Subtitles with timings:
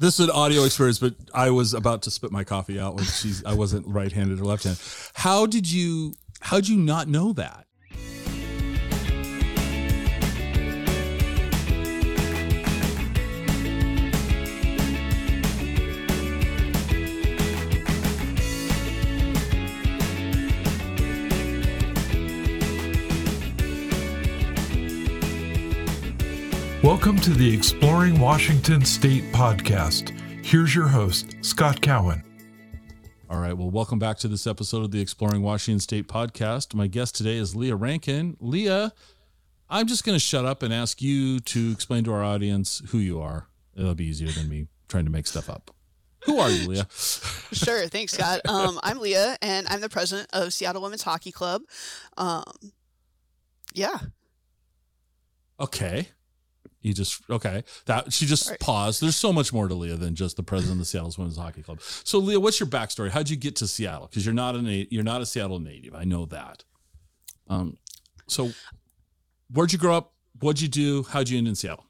[0.00, 3.04] this is an audio experience, but I was about to spit my coffee out when
[3.04, 4.82] she's I wasn't right handed or left handed.
[5.12, 7.66] How did you how did you not know that?
[27.00, 30.10] Welcome to the Exploring Washington State podcast.
[30.44, 32.22] Here's your host, Scott Cowan.
[33.30, 33.56] All right.
[33.56, 36.74] Well, welcome back to this episode of the Exploring Washington State podcast.
[36.74, 38.36] My guest today is Leah Rankin.
[38.38, 38.92] Leah,
[39.70, 42.98] I'm just going to shut up and ask you to explain to our audience who
[42.98, 43.48] you are.
[43.74, 45.70] It'll be easier than me trying to make stuff up.
[46.26, 46.86] Who are you, Leah?
[46.90, 47.88] sure.
[47.88, 48.42] Thanks, Scott.
[48.46, 51.62] Um, I'm Leah, and I'm the president of Seattle Women's Hockey Club.
[52.18, 52.44] Um,
[53.72, 54.00] yeah.
[55.58, 56.08] Okay.
[56.82, 57.62] You just okay.
[57.86, 58.60] That she just right.
[58.60, 59.02] paused.
[59.02, 61.62] There's so much more to Leah than just the president of the Seattle Women's Hockey
[61.62, 61.80] Club.
[61.82, 63.10] So Leah, what's your backstory?
[63.10, 64.06] How'd you get to Seattle?
[64.06, 65.94] Because you're not a you're not a Seattle native.
[65.94, 66.64] I know that.
[67.48, 67.76] Um,
[68.28, 68.50] so
[69.52, 70.14] where'd you grow up?
[70.40, 71.02] What'd you do?
[71.02, 71.84] How'd you end in Seattle?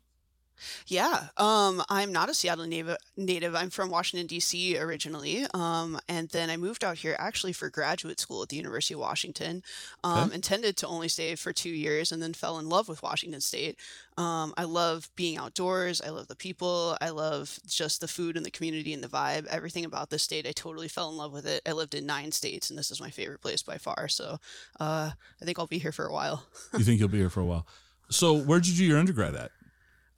[0.87, 2.97] Yeah, um, I'm not a Seattle native.
[3.17, 3.55] Native.
[3.55, 4.79] I'm from Washington D.C.
[4.79, 8.95] originally, um, and then I moved out here actually for graduate school at the University
[8.95, 9.63] of Washington.
[10.05, 10.37] Um, okay.
[10.37, 13.77] Intended to only stay for two years, and then fell in love with Washington State.
[14.21, 16.03] Um, I love being outdoors.
[16.03, 16.97] I love the people.
[17.01, 19.47] I love just the food and the community and the vibe.
[19.47, 21.63] Everything about this state, I totally fell in love with it.
[21.67, 24.09] I lived in nine states, and this is my favorite place by far.
[24.09, 24.39] So
[24.79, 26.45] uh, I think I'll be here for a while.
[26.77, 27.67] you think you'll be here for a while?
[28.11, 29.53] So where did you do your undergrad at?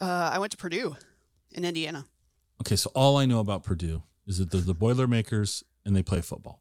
[0.03, 0.97] Uh, I went to Purdue
[1.53, 2.07] in Indiana.
[2.61, 6.21] Okay, so all I know about Purdue is that they're the Boilermakers and they play
[6.21, 6.61] football.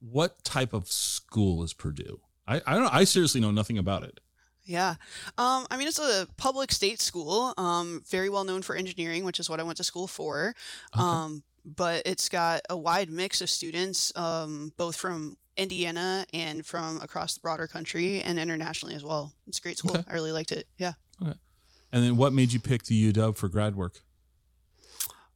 [0.00, 2.20] What type of school is Purdue?
[2.48, 4.18] I, I don't I seriously know nothing about it.
[4.64, 4.94] Yeah.
[5.36, 9.40] Um, I mean, it's a public state school, um, very well known for engineering, which
[9.40, 10.54] is what I went to school for.
[10.94, 11.04] Okay.
[11.04, 17.00] Um, but it's got a wide mix of students, um, both from Indiana and from
[17.02, 19.34] across the broader country and internationally as well.
[19.46, 19.96] It's a great school.
[19.96, 20.04] Okay.
[20.08, 20.66] I really liked it.
[20.78, 20.92] Yeah.
[21.22, 21.34] Okay.
[21.92, 24.02] And then what made you pick the UW for grad work?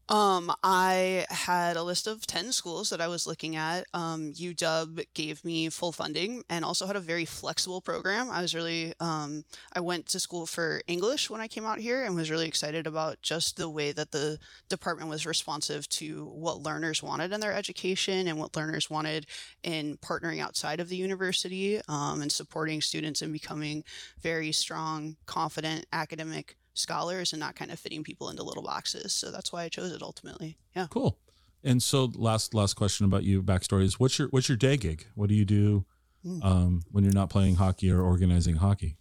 [0.08, 3.86] Um, I had a list of 10 schools that I was looking at.
[3.94, 8.30] Um, UW gave me full funding and also had a very flexible program.
[8.30, 12.04] I was really, um, I went to school for English when I came out here
[12.04, 14.38] and was really excited about just the way that the
[14.68, 19.26] department was responsive to what learners wanted in their education and what learners wanted
[19.62, 23.82] in partnering outside of the university um, and supporting students in becoming
[24.20, 29.12] very strong, confident academic scholars and not kind of fitting people into little boxes.
[29.12, 30.58] So that's why I chose it ultimately.
[30.76, 30.86] Yeah.
[30.90, 31.18] Cool.
[31.62, 35.06] And so last last question about you backstory is what's your what's your day gig?
[35.14, 35.86] What do you do
[36.24, 36.44] mm.
[36.44, 38.96] um, when you're not playing hockey or organizing hockey?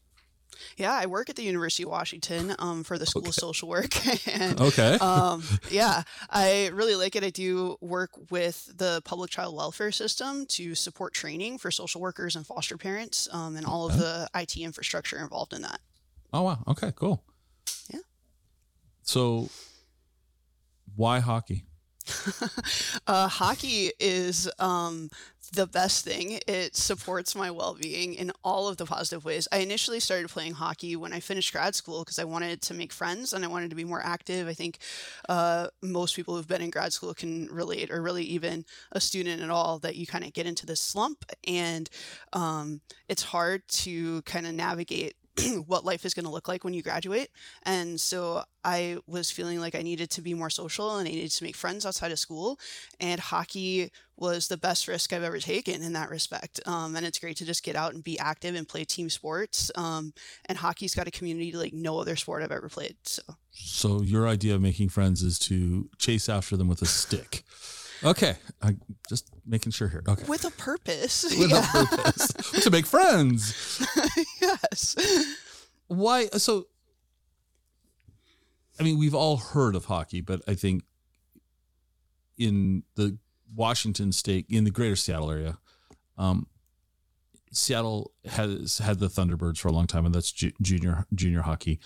[0.78, 3.30] Yeah, I work at the University of Washington um, for the School okay.
[3.30, 3.96] of Social Work.
[4.28, 4.96] and, okay.
[4.96, 7.24] um, yeah, I really like it.
[7.24, 12.36] I do work with the public child welfare system to support training for social workers
[12.36, 13.96] and foster parents um, and all okay.
[13.96, 15.80] of the IT infrastructure involved in that.
[16.32, 16.64] Oh, wow.
[16.68, 17.24] Okay, cool.
[19.04, 19.50] So,
[20.96, 21.66] why hockey?
[23.08, 25.10] uh, hockey is um,
[25.54, 26.40] the best thing.
[26.48, 29.48] It supports my well being in all of the positive ways.
[29.52, 32.92] I initially started playing hockey when I finished grad school because I wanted to make
[32.92, 34.48] friends and I wanted to be more active.
[34.48, 34.80] I think
[35.30, 39.42] uh, most people who've been in grad school can relate, or really even a student
[39.42, 41.90] at all, that you kind of get into this slump and
[42.34, 45.16] um, it's hard to kind of navigate
[45.68, 47.30] what life is going to look like when you graduate.
[47.64, 51.32] And so I was feeling like I needed to be more social and I needed
[51.32, 52.60] to make friends outside of school.
[53.00, 56.60] And hockey was the best risk I've ever taken in that respect.
[56.68, 59.72] Um, and it's great to just get out and be active and play team sports.
[59.76, 60.14] Um,
[60.46, 62.96] and hockey's got a community like no other sport I've ever played.
[63.04, 67.44] So, so your idea of making friends is to chase after them with a stick.
[68.06, 68.76] Okay, I
[69.08, 70.04] just making sure here.
[70.08, 71.24] Okay, with a purpose.
[71.38, 71.60] With yeah.
[71.60, 72.28] a purpose
[72.64, 73.86] to make friends.
[74.42, 74.96] yes.
[75.88, 76.28] Why?
[76.38, 76.68] So,
[78.80, 80.84] I mean, we've all heard of hockey, but I think
[82.38, 83.18] in the
[83.56, 85.58] Washington State, in the Greater Seattle area,
[86.18, 86.48] um,
[87.52, 91.80] Seattle has had the Thunderbirds for a long time, and that's ju- junior junior hockey.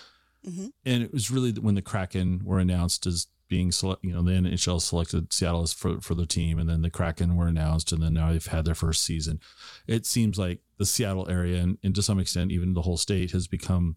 [0.48, 0.68] Mm-hmm.
[0.86, 4.32] And it was really when the Kraken were announced as being select, you know, the
[4.32, 8.02] NHL selected Seattle as for, for the team, and then the Kraken were announced, and
[8.02, 9.40] then now they've had their first season.
[9.88, 13.32] It seems like the Seattle area, and, and to some extent, even the whole state,
[13.32, 13.96] has become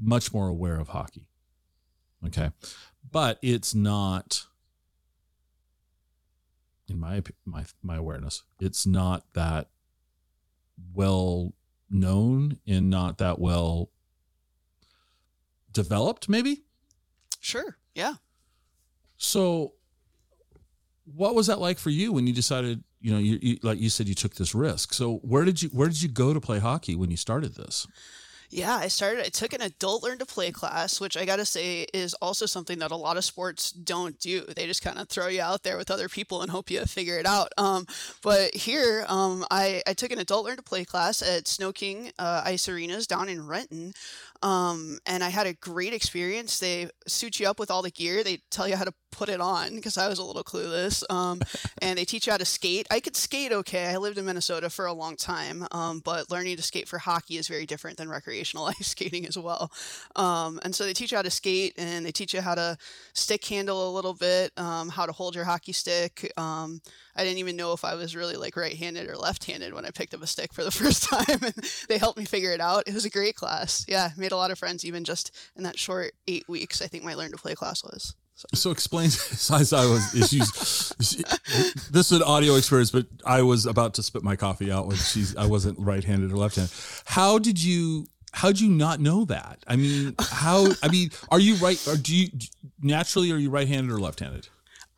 [0.00, 1.26] much more aware of hockey.
[2.26, 2.50] Okay,
[3.10, 4.46] but it's not,
[6.88, 9.68] in my my my awareness, it's not that
[10.94, 11.52] well
[11.90, 13.90] known and not that well
[15.72, 16.28] developed.
[16.28, 16.62] Maybe.
[17.40, 17.76] Sure.
[17.94, 18.14] Yeah.
[19.22, 19.74] So
[21.04, 22.82] what was that like for you when you decided?
[23.00, 24.92] You know, you, you like you said you took this risk.
[24.92, 27.86] So where did you where did you go to play hockey when you started this?
[28.52, 31.46] Yeah, I started, I took an adult learn to play class, which I got to
[31.46, 34.42] say is also something that a lot of sports don't do.
[34.42, 37.18] They just kind of throw you out there with other people and hope you figure
[37.18, 37.50] it out.
[37.56, 37.86] Um,
[38.22, 42.42] but here, um, I, I took an adult learn to play class at Sno-King uh,
[42.44, 43.94] Ice Arenas down in Renton.
[44.42, 46.58] Um, and I had a great experience.
[46.58, 48.24] They suit you up with all the gear.
[48.24, 51.04] They tell you how to put it on because I was a little clueless.
[51.10, 51.40] Um,
[51.82, 52.86] and they teach you how to skate.
[52.90, 53.86] I could skate okay.
[53.86, 57.36] I lived in Minnesota for a long time, um, but learning to skate for hockey
[57.36, 59.70] is very different than recreational ice skating as well.
[60.16, 62.76] Um, and so they teach you how to skate and they teach you how to
[63.12, 66.32] stick handle a little bit, um, how to hold your hockey stick.
[67.14, 70.14] I didn't even know if I was really like right-handed or left-handed when I picked
[70.14, 71.54] up a stick for the first time, and
[71.88, 72.84] they helped me figure it out.
[72.86, 73.84] It was a great class.
[73.88, 76.80] Yeah, made a lot of friends even just in that short eight weeks.
[76.82, 78.14] I think my learn to play class was.
[78.34, 80.92] So, so explain size I was issues.
[81.90, 84.96] this is an audio experience, but I was about to spit my coffee out when
[84.96, 86.72] she's I wasn't right-handed or left-handed.
[87.04, 89.62] How did you how'd you not know that?
[89.66, 92.28] I mean, how I mean, are you right or do you
[92.80, 94.48] naturally are you right-handed or left-handed?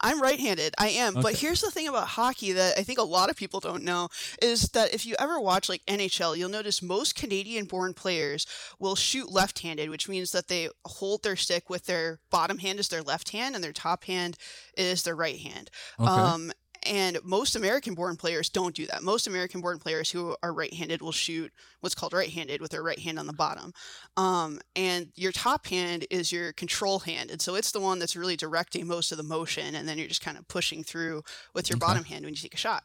[0.04, 0.74] I'm right-handed.
[0.78, 1.14] I am.
[1.14, 1.22] Okay.
[1.22, 4.08] But here's the thing about hockey that I think a lot of people don't know
[4.42, 8.46] is that if you ever watch like NHL, you'll notice most Canadian-born players
[8.78, 12.88] will shoot left-handed, which means that they hold their stick with their bottom hand is
[12.88, 14.36] their left hand and their top hand
[14.76, 15.70] is their right hand.
[15.98, 16.08] Okay.
[16.08, 16.52] Um,
[16.84, 19.02] and most American born players don't do that.
[19.02, 22.70] Most American born players who are right handed will shoot what's called right handed with
[22.70, 23.72] their right hand on the bottom.
[24.16, 27.31] Um, and your top hand is your control hand.
[27.31, 29.75] And so it's the one that's really directing most of the motion.
[29.75, 31.22] And then you're just kind of pushing through
[31.54, 31.86] with your okay.
[31.86, 32.84] bottom hand when you take a shot.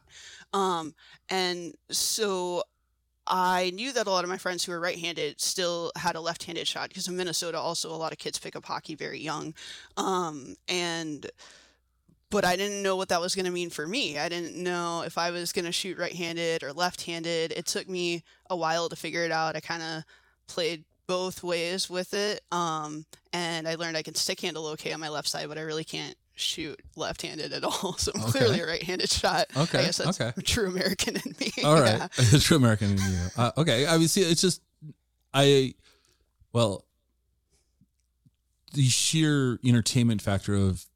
[0.52, 0.94] Um,
[1.28, 2.62] and so
[3.26, 6.66] I knew that a lot of my friends who were right-handed still had a left-handed
[6.66, 9.54] shot because in Minnesota also a lot of kids pick up hockey very young,
[9.96, 11.30] um, and
[12.30, 14.18] but I didn't know what that was going to mean for me.
[14.18, 17.52] I didn't know if I was going to shoot right handed or left handed.
[17.52, 19.56] It took me a while to figure it out.
[19.56, 20.04] I kind of
[20.46, 22.40] played both ways with it.
[22.52, 25.62] Um, and I learned I can stick handle okay on my left side, but I
[25.62, 27.96] really can't shoot left handed at all.
[27.98, 28.30] So I'm okay.
[28.30, 29.46] clearly a right handed shot.
[29.56, 29.78] Okay.
[29.78, 30.40] I guess that's okay.
[30.42, 31.52] true American in me.
[31.64, 32.08] All right.
[32.16, 32.38] Yeah.
[32.38, 33.18] true American in you.
[33.36, 33.88] Uh, okay.
[33.88, 34.62] I mean, see, it's just,
[35.34, 35.74] I,
[36.52, 36.84] well,
[38.72, 40.86] the sheer entertainment factor of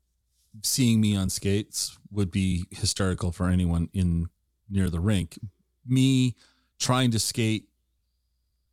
[0.62, 4.28] seeing me on skates would be hysterical for anyone in
[4.70, 5.38] near the rink.
[5.86, 6.34] Me
[6.78, 7.68] trying to skate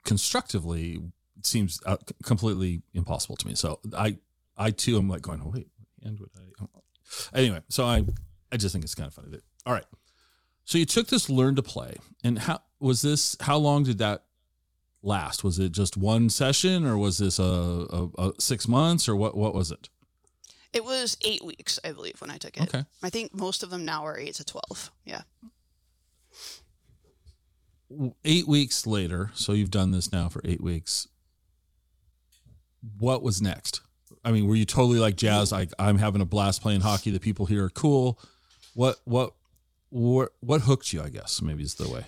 [0.06, 1.00] constructively
[1.44, 3.56] seems uh, completely impossible to me.
[3.56, 4.18] So I,
[4.58, 5.68] I too am like going, oh, wait,
[6.04, 7.38] would I?
[7.38, 8.06] Anyway, so I,
[8.52, 9.44] I just think it's kind of funny that.
[9.66, 9.86] All right,
[10.66, 13.36] so you took this learn to play, and how was this?
[13.42, 14.24] How long did that
[15.04, 15.44] last?
[15.44, 19.36] Was it just one session, or was this a, a, a six months, or what?
[19.36, 19.90] What was it?
[20.74, 22.64] It was eight weeks, I believe, when I took it.
[22.64, 22.86] Okay.
[23.04, 24.92] I think most of them now are eight to 12.
[25.06, 25.22] Yeah.
[28.24, 31.08] Eight weeks later, so you've done this now for eight weeks.
[33.00, 33.82] What was next?
[34.24, 35.52] I mean, were you totally like jazz?
[35.52, 37.12] Like I'm having a blast playing hockey.
[37.12, 38.20] The people here are cool.
[38.74, 39.34] What what
[39.90, 41.02] what what hooked you?
[41.02, 42.06] I guess maybe is the way.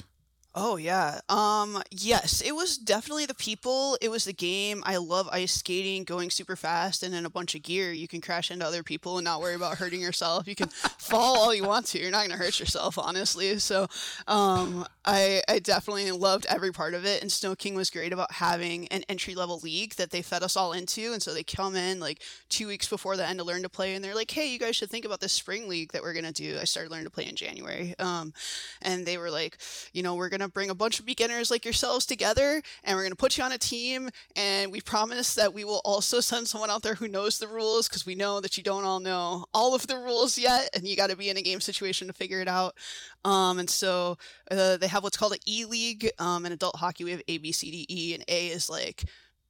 [0.55, 1.19] Oh yeah.
[1.29, 3.97] Um yes, it was definitely the people.
[4.01, 4.83] It was the game.
[4.85, 7.91] I love ice skating, going super fast and in a bunch of gear.
[7.91, 10.47] You can crash into other people and not worry about hurting yourself.
[10.47, 11.99] You can fall all you want to.
[11.99, 13.57] You're not going to hurt yourself, honestly.
[13.57, 13.87] So,
[14.27, 18.87] um I I definitely loved every part of it and Sno-King was great about having
[18.89, 22.21] an entry-level league that they fed us all into and so they come in like
[22.49, 24.75] 2 weeks before the end to learn to play and they're like, "Hey, you guys
[24.75, 27.11] should think about this spring league that we're going to do." I started learning to
[27.11, 27.95] play in January.
[27.97, 28.33] Um
[28.83, 29.57] and they were like,
[29.93, 33.03] "You know, we're going to bring a bunch of beginners like yourselves together and we're
[33.03, 36.47] going to put you on a team and we promise that we will also send
[36.47, 39.45] someone out there who knows the rules because we know that you don't all know
[39.53, 42.13] all of the rules yet and you got to be in a game situation to
[42.13, 42.75] figure it out.
[43.25, 44.17] Um, and so
[44.51, 47.03] uh, they have what's called an e league um, in adult hockey.
[47.03, 49.05] We have a b c d e and a is like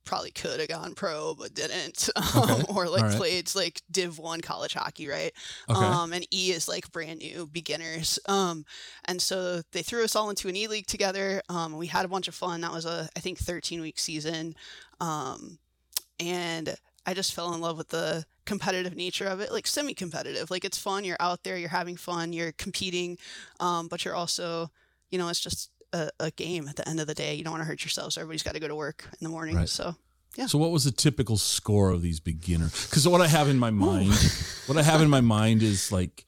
[0.06, 2.64] probably could have gone pro but didn't um, okay.
[2.70, 3.16] or like right.
[3.16, 5.32] played like div 1 college hockey right?
[5.70, 5.80] Okay.
[5.80, 8.20] um and e is like brand new beginners.
[8.28, 8.66] Um
[9.06, 11.42] and so they threw us all into an e league together.
[11.50, 12.62] Um we had a bunch of fun.
[12.62, 14.56] That was a i think 13 week season.
[15.00, 15.60] Um
[16.20, 20.52] and i just fell in love with the competitive nature of it like semi competitive
[20.52, 21.04] like it's fun.
[21.04, 21.58] You're out there.
[21.58, 22.34] You're having fun.
[22.34, 23.18] You're competing.
[23.60, 24.70] Um but you're also
[25.10, 27.36] you know it's just a, a, game at the end of the day.
[27.36, 29.30] You don't want to hurt yourself, so everybody's got to go to work in the
[29.30, 29.56] morning.
[29.56, 29.70] Right.
[29.70, 29.96] So
[30.36, 30.48] yeah.
[30.48, 32.66] So what was the typical score of these beginner?
[32.66, 34.14] Because what I have in my mind,
[34.66, 36.26] what I have in my mind is like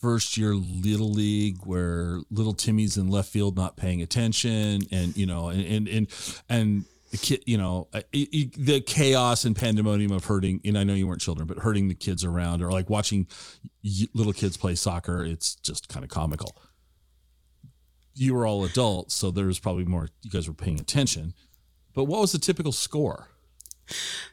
[0.00, 5.26] first year little league where little Timmy's in left field not paying attention, and you
[5.26, 6.08] know, and and and,
[6.48, 10.62] and the kid, you know, the chaos and pandemonium of hurting.
[10.64, 13.26] And I know you weren't children, but hurting the kids around, or like watching
[14.14, 16.56] little kids play soccer, it's just kind of comical.
[18.14, 20.08] You were all adults, so there was probably more.
[20.22, 21.34] You guys were paying attention.
[21.94, 23.28] But what was the typical score?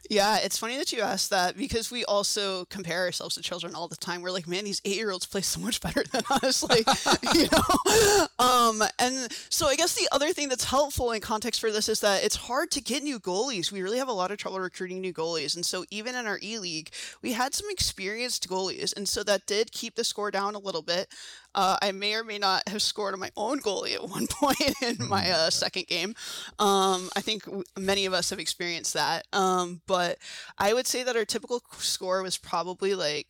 [0.08, 3.86] Yeah, it's funny that you asked that because we also compare ourselves to children all
[3.86, 4.22] the time.
[4.22, 6.64] We're like, man, these eight year olds play so much better than us.
[6.70, 6.86] Like,
[7.34, 8.26] you know?
[8.38, 12.00] Um, and so I guess the other thing that's helpful in context for this is
[12.00, 13.70] that it's hard to get new goalies.
[13.70, 15.56] We really have a lot of trouble recruiting new goalies.
[15.56, 16.90] And so even in our E League,
[17.22, 18.96] we had some experienced goalies.
[18.96, 21.08] And so that did keep the score down a little bit.
[21.54, 24.60] Uh, I may or may not have scored on my own goalie at one point
[24.82, 25.32] in my Mm.
[25.32, 26.14] uh, second game.
[26.58, 29.26] Um, I think w- many of us have experienced that.
[29.32, 30.18] Um, but
[30.58, 33.26] I would say that our typical score was probably like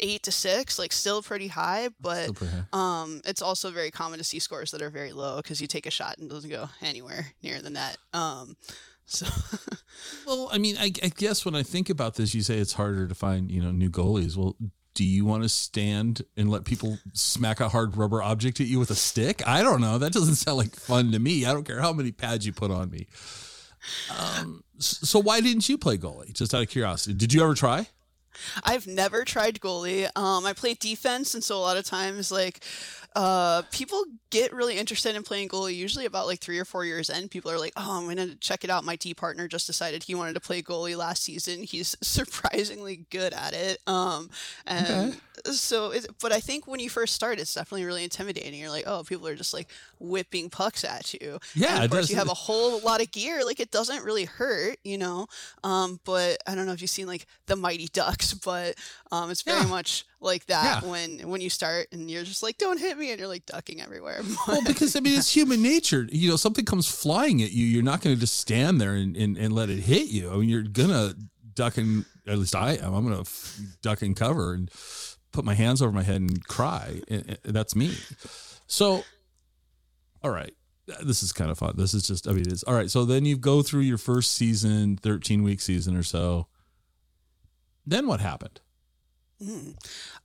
[0.00, 2.64] eight to six, like still pretty high, but pretty high.
[2.72, 5.86] um, it's also very common to see scores that are very low because you take
[5.86, 7.96] a shot and it doesn't go anywhere near the net.
[8.12, 8.56] Um,
[9.06, 9.26] so
[10.26, 13.06] Well, I mean, I, I guess when I think about this, you say it's harder
[13.06, 14.36] to find, you know, new goalies.
[14.36, 14.56] Well,
[14.94, 18.78] do you want to stand and let people smack a hard rubber object at you
[18.78, 19.46] with a stick?
[19.46, 19.98] I don't know.
[19.98, 21.44] That doesn't sound like fun to me.
[21.44, 23.06] I don't care how many pads you put on me.
[24.18, 26.32] Um, so why didn't you play goalie?
[26.32, 27.88] Just out of curiosity, did you ever try?
[28.64, 30.08] I've never tried goalie.
[30.16, 32.64] Um, I play defense, and so a lot of times, like,
[33.14, 35.74] uh, people get really interested in playing goalie.
[35.76, 38.64] Usually, about like three or four years in, people are like, "Oh, I'm gonna check
[38.64, 41.62] it out." My D partner just decided he wanted to play goalie last season.
[41.62, 43.78] He's surprisingly good at it.
[43.86, 44.30] Um,
[44.66, 48.58] and so, it, but I think when you first start, it's definitely really intimidating.
[48.58, 49.68] You're like, "Oh, people are just like
[50.00, 53.44] whipping pucks at you." Yeah, and of course you have a whole lot of gear.
[53.44, 55.26] Like it doesn't really hurt, you know.
[55.62, 58.74] Um, but I don't know if you've seen like the Mighty Ducks, but
[59.12, 59.66] um, it's very Yeah.
[59.66, 60.88] much like that Yeah.
[60.90, 63.80] when when you start and you're just like, "Don't hit me," and you're like ducking
[63.80, 64.22] everywhere.
[64.48, 66.08] Well, because I mean, it's human nature.
[66.10, 67.64] You know, something comes flying at you.
[67.66, 70.30] You're not going to just stand there and, and, and let it hit you.
[70.32, 71.14] I mean, you're gonna
[71.54, 72.94] duck and at least I am.
[72.94, 74.70] I'm gonna f- duck and cover and
[75.32, 77.00] put my hands over my head and cry.
[77.08, 77.94] And- and That's me.
[78.66, 79.04] So,
[80.22, 80.52] all right,
[81.02, 81.74] this is kind of fun.
[81.76, 82.26] This is just.
[82.28, 82.90] I mean, it's all right.
[82.90, 86.46] So then you go through your first season, 13 week season or so.
[87.86, 88.60] Then what happened?
[89.42, 89.74] Mm.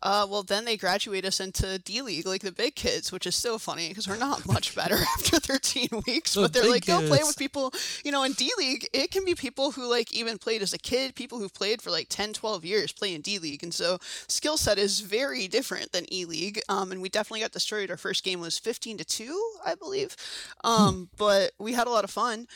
[0.01, 3.36] Uh, well, then they graduate us into D League, like the big kids, which is
[3.36, 6.34] so funny because we're not much better after 13 weeks.
[6.34, 7.74] The but they're like, go play with people,
[8.06, 10.78] you know, in D League, it can be people who like even played as a
[10.78, 13.63] kid, people who've played for like 10, 12 years playing D League.
[13.63, 13.98] And so
[14.28, 16.62] skill set is very different than E League.
[16.70, 17.89] Um, and we definitely got destroyed.
[17.89, 20.16] Our first game was 15 to 2, I believe.
[20.63, 22.48] Um, but we had a lot of fun.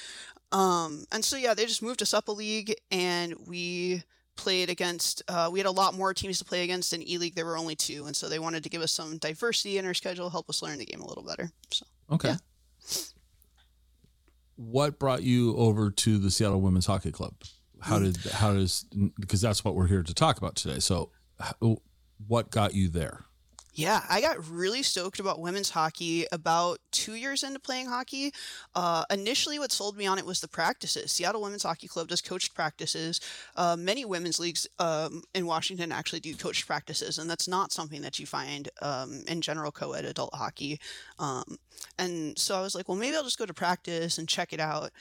[0.51, 4.03] Um, and so, yeah, they just moved us up a league and we
[4.35, 7.45] played against uh, we had a lot more teams to play against in e-league there
[7.45, 10.29] were only two and so they wanted to give us some diversity in our schedule
[10.29, 12.29] help us learn the game a little better so Okay.
[12.29, 12.97] Yeah.
[14.55, 17.33] What brought you over to the Seattle Women's Hockey Club?
[17.81, 18.85] How did how does
[19.19, 20.79] because that's what we're here to talk about today.
[20.79, 21.11] So,
[22.27, 23.25] what got you there?
[23.73, 28.31] Yeah i got really stoked about women's hockey about two years into playing hockey.
[28.75, 31.11] Uh, initially what sold me on it was the practices.
[31.11, 33.19] Seattle women's hockey club does coached practices.
[33.57, 38.01] Uh, many women's leagues um, in washington actually do coached practices and that's not something
[38.01, 40.79] that you find um, in general co-ed adult hockey.
[41.19, 41.57] Um,
[41.99, 44.59] and so i was like well maybe i'll just go to practice and check it
[44.59, 44.91] out.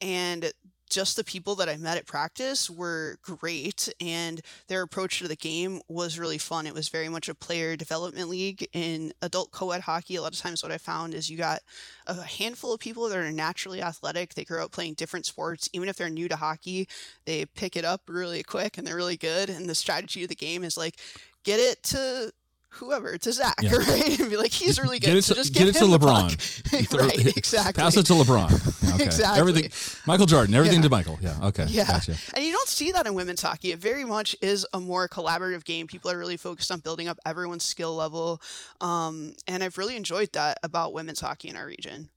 [0.00, 0.50] And
[0.90, 5.36] just the people that I met at practice were great, and their approach to the
[5.36, 6.66] game was really fun.
[6.66, 10.16] It was very much a player development league in adult co ed hockey.
[10.16, 11.60] A lot of times, what I found is you got
[12.06, 14.34] a handful of people that are naturally athletic.
[14.34, 15.68] They grow up playing different sports.
[15.72, 16.88] Even if they're new to hockey,
[17.24, 19.48] they pick it up really quick and they're really good.
[19.48, 20.98] And the strategy of the game is like,
[21.44, 22.32] get it to
[22.74, 23.72] whoever to Zach, Yeah.
[23.76, 24.18] right?
[24.20, 25.06] And be like, he's really good.
[25.06, 26.92] Get it so to- just get it to LeBron.
[27.00, 27.82] right, exactly.
[27.82, 28.76] Pass it to LeBron.
[29.00, 29.04] Okay.
[29.04, 29.40] Exactly.
[29.40, 30.00] Everything.
[30.06, 30.54] Michael Jordan.
[30.54, 30.82] Everything Yeah.
[30.82, 31.18] to Michael.
[31.22, 31.38] Yeah.
[31.44, 31.64] Okay.
[31.68, 31.86] Yeah.
[31.86, 32.16] Gotcha.
[32.34, 33.72] And you don't see that in women's hockey.
[33.72, 35.86] It very much is a more collaborative game.
[35.86, 38.42] People are really focused on building up everyone's skill level.
[38.80, 42.10] Um, and I've really enjoyed that about women's hockey in our region.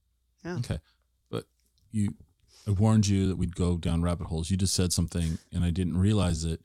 [0.45, 0.79] Okay.
[1.29, 1.45] But
[1.91, 2.15] you,
[2.67, 4.49] I warned you that we'd go down rabbit holes.
[4.51, 6.59] You just said something, and I didn't realize it.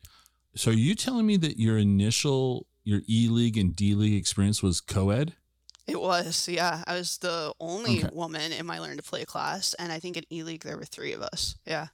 [0.56, 4.62] So are you telling me that your initial your E League and D League experience
[4.62, 5.34] was co-ed?
[5.86, 6.84] It was, yeah.
[6.86, 8.10] I was the only Okay.
[8.14, 9.74] woman in my Learn to Play class.
[9.78, 11.56] And I think in E League, there were three of us.
[11.66, 11.88] Yeah.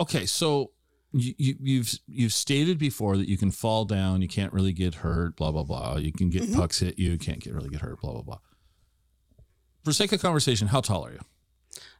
[0.00, 0.70] Okay, so
[1.12, 4.96] you, you, you've you've stated before that you can fall down, you can't really get
[4.96, 5.96] hurt, blah blah blah.
[5.96, 6.56] You can get Mhm.
[6.56, 8.38] pucks hit you, can't get really get hurt, blah blah blah.
[9.84, 11.20] For sake of conversation, how tall are you?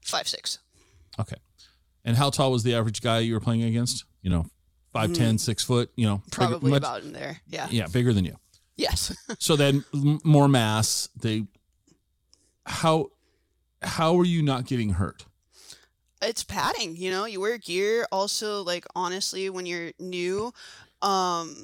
[0.03, 0.59] Five, six.
[1.21, 1.37] Okay,
[2.05, 4.05] and how tall was the average guy you were playing against?
[4.23, 4.47] You know,
[4.95, 5.91] five ten, six foot.
[5.97, 7.41] You know, bigger- Probably much- about in there.
[7.47, 7.69] Yeah.
[7.71, 8.37] yeah, bigger than you.
[8.77, 9.15] Yes.
[9.39, 9.85] So then
[10.25, 11.09] more mass.
[11.21, 11.45] They
[12.67, 13.11] how
[13.83, 15.27] how are you not getting hurt?
[16.23, 20.51] it's padding you know you wear gear also like honestly when you're new
[21.03, 21.55] um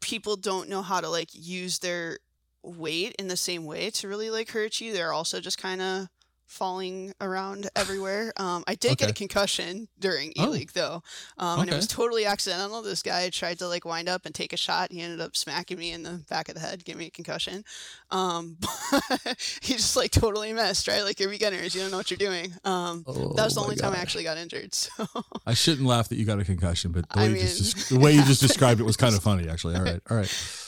[0.00, 2.18] people don't know how to like use their
[2.64, 4.92] weight in the same way to really like hurt you.
[4.92, 6.08] They're also just kind of
[6.48, 8.32] falling around everywhere.
[8.38, 10.56] Um, I did get a concussion during E Oh.
[10.74, 11.02] Though,
[11.36, 12.82] um, and it was totally accidental.
[12.82, 14.90] This guy tried to like wind up and take a shot.
[14.90, 17.64] He ended up smacking me in the back of the head, giving me a concussion.
[18.10, 18.56] Um,
[19.62, 21.02] he just like totally missed, right?
[21.02, 22.52] Like you're beginners, you don't know what you're doing.
[22.64, 24.74] Um, that was the Oh only time I actually got injured.
[24.98, 25.06] So
[25.46, 27.98] I shouldn't laugh that you got a concussion, but the I way, you, just, mean-
[28.00, 29.76] the way you just described it was kind of funny, actually.
[29.76, 30.62] All right, all right,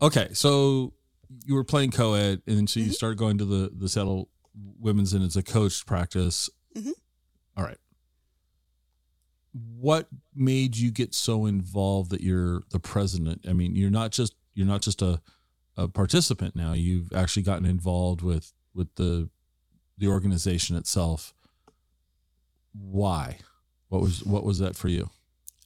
[0.00, 0.28] okay.
[0.32, 0.92] So
[1.44, 2.94] you were playing co-ed, and so you Mhm.
[2.94, 6.48] started going to the the Seattle Women's, and it's a coached practice.
[6.76, 6.92] Mhm.
[7.56, 7.78] All right.
[9.52, 13.44] What made you get so involved that you're the president?
[13.48, 15.20] I mean, you're not just you're not just a
[15.76, 16.72] a participant now.
[16.72, 19.28] You've actually gotten involved with with the
[19.98, 21.34] the organization itself.
[22.72, 23.38] Why?
[23.88, 25.10] What was what was that for you?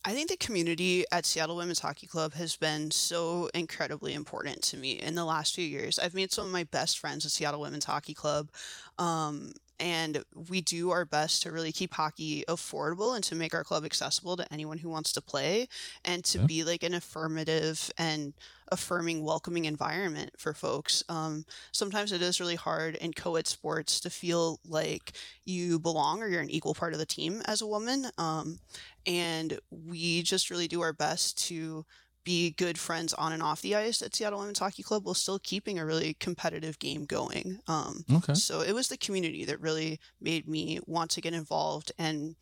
[0.04, 4.76] I think the community at Seattle Women's Hockey Club has been so incredibly important to
[4.76, 5.98] me in the last few years.
[5.98, 8.50] I've made some of my best friends at Seattle Women's Hockey Club.
[8.98, 13.64] Um, and we do our best to really keep hockey affordable and to make our
[13.64, 15.68] club accessible to anyone who wants to play
[16.04, 16.46] and to Yeah.
[16.46, 18.34] be like an affirmative and
[18.70, 21.02] affirming, welcoming environment for folks.
[21.08, 25.12] Um, sometimes it is really hard in co ed sports to feel like
[25.44, 28.06] you belong or you're an equal part of the team as a woman.
[28.18, 28.58] Um,
[29.06, 31.84] and we just really do our best to
[32.28, 35.38] be good friends on and off the ice at Seattle Women's Hockey Club while still
[35.38, 37.58] keeping a really competitive game going.
[37.66, 38.34] Um, Okay.
[38.34, 42.36] so it was the community that really made me want to get involved and,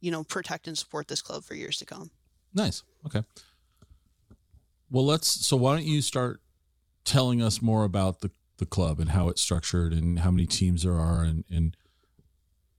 [0.00, 2.12] you know, protect and support this club for years to come.
[2.54, 2.84] Nice.
[3.04, 3.24] Okay.
[4.88, 5.26] Well, let's.
[5.44, 6.40] So, why don't you start
[7.04, 10.84] telling us more about the the club and how it's structured and how many teams
[10.84, 11.76] there are and and.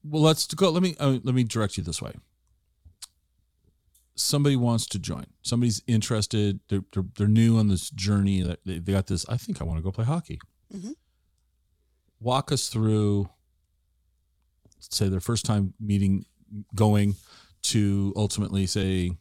[0.02, 0.70] Well, let's go.
[0.70, 2.14] Let me uh, let me direct you this way.
[4.16, 5.26] Somebody wants to join.
[5.42, 6.60] Somebody's interested.
[6.70, 8.44] They're they're, they're new on this journey.
[8.66, 9.26] They, they got this.
[9.28, 10.40] I think I want to go play hockey.
[10.74, 10.94] Mhm.
[12.20, 13.30] Walk us through.
[14.80, 16.26] Say their first time meeting,
[16.76, 17.16] going
[17.64, 19.12] to ultimately say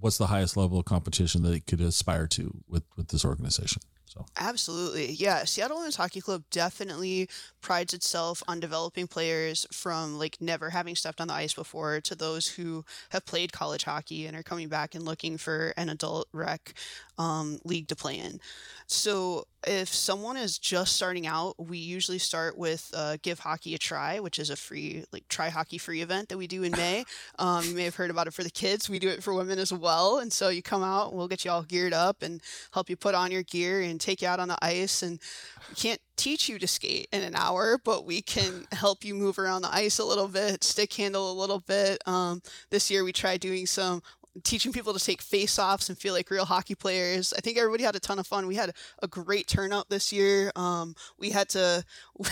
[0.00, 3.82] what's the highest level of competition that they could aspire to with with this organization
[4.06, 5.12] so Absolutely.
[5.12, 5.44] Yeah.
[5.44, 7.28] Seattle Women's Hockey Club definitely
[7.60, 12.14] prides itself on developing players from like never having stepped on the ice before to
[12.14, 16.28] those who have played college hockey and are coming back and looking for an adult
[16.32, 16.74] rec
[17.18, 18.40] um, league to play in.
[18.86, 23.78] So if someone is just starting out, we usually start with uh, Give Hockey a
[23.78, 27.04] Try, which is a free, like, try hockey free event that we do in May.
[27.38, 28.88] Um, you may have heard about it for the kids.
[28.88, 30.18] We do it for women as well.
[30.18, 32.40] And so you come out, we'll get you all geared up and
[32.72, 35.02] help you put on your gear and take you out on the ice.
[35.02, 35.20] And
[35.68, 39.38] we can't teach you to skate in an hour, but we can help you move
[39.38, 42.02] around the ice a little bit, stick handle a little bit.
[42.06, 44.02] Um, this year we tried doing some
[44.44, 47.32] teaching people to take face offs and feel like real hockey players.
[47.36, 48.46] I think everybody had a ton of fun.
[48.46, 48.72] We had
[49.02, 50.52] a great turnout this year.
[50.56, 51.84] Um, we had to,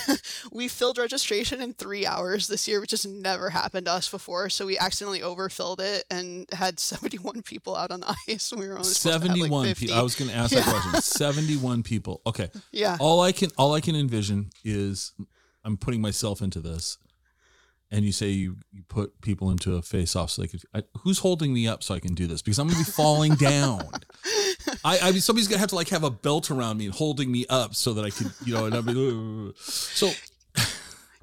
[0.53, 4.49] we filled registration in three hours this year, which has never happened to us before.
[4.51, 8.53] So we accidentally overfilled it and had 71 people out on the ice.
[8.57, 10.65] We were only supposed to have, like, 71 people i was going to ask that
[10.65, 12.97] question 71 people okay Yeah.
[13.01, 15.13] all i can all i can envision is
[15.65, 16.99] i'm putting myself into this
[17.95, 20.83] and you say you, you put people into a face off so they could I,
[21.03, 23.35] who's holding me up so i can do this because i'm going to be falling
[23.37, 23.89] down
[24.85, 26.95] I, I mean somebody's going to have to like have a belt around me and
[26.95, 30.11] holding me up so that i could you know and i'm like, so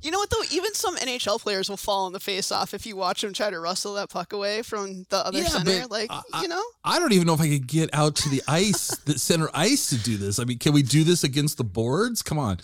[0.03, 0.41] You know what though?
[0.51, 3.51] Even some NHL players will fall on the face off if you watch them try
[3.51, 5.85] to wrestle that puck away from the other Yeah, center.
[5.85, 8.41] Like I- you know, I don't even know if I could get out to the
[8.47, 10.39] ice, the center ice to do this.
[10.39, 12.23] I mean, can we do this against the boards?
[12.23, 12.57] Come on.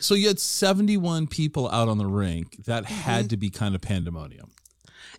[0.00, 2.64] So you had 71 people out on the rink.
[2.64, 2.94] That Mm-hmm.
[2.94, 4.50] had to be kind of pandemonium.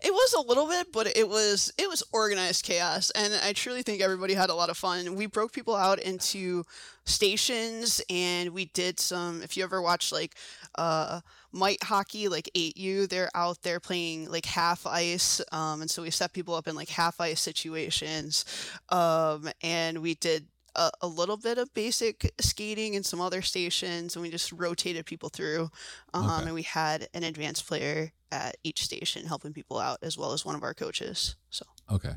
[0.03, 3.83] it was a little bit, but it was it was organized chaos, and I truly
[3.83, 5.15] think everybody had a lot of fun.
[5.15, 6.63] We broke people out into
[7.05, 9.41] stations, and we did some.
[9.43, 10.35] If you ever watch like
[10.75, 16.01] uh, Mite Hockey, like 8U, they're out there playing like half ice, um, and so
[16.01, 18.45] we set people up in like half ice situations,
[18.89, 24.15] um, and we did a, a little bit of basic skating in some other stations,
[24.15, 25.69] and we just rotated people through.
[26.13, 26.43] Um, Okay.
[26.45, 30.45] And we had an advanced player at each station helping people out, as well as
[30.45, 31.35] one of our coaches.
[31.49, 32.13] So Okay.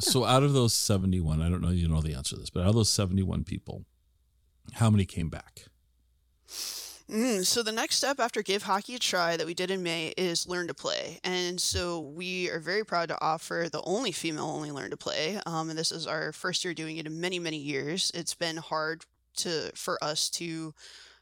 [0.00, 2.60] So out of those 71, I don't know you know the answer to this, but
[2.60, 3.84] out of those 71 people,
[4.74, 5.66] how many came back?
[7.10, 10.14] Mm, so the next step after Give Hockey a Try that we did in May
[10.16, 14.70] is Learn to Play, and so we are very proud to offer the only female-only
[14.70, 15.40] Learn to Play.
[15.44, 18.12] Um, and this is our first year doing it in many, many years.
[18.14, 19.04] It's been hard
[19.38, 20.72] to for us to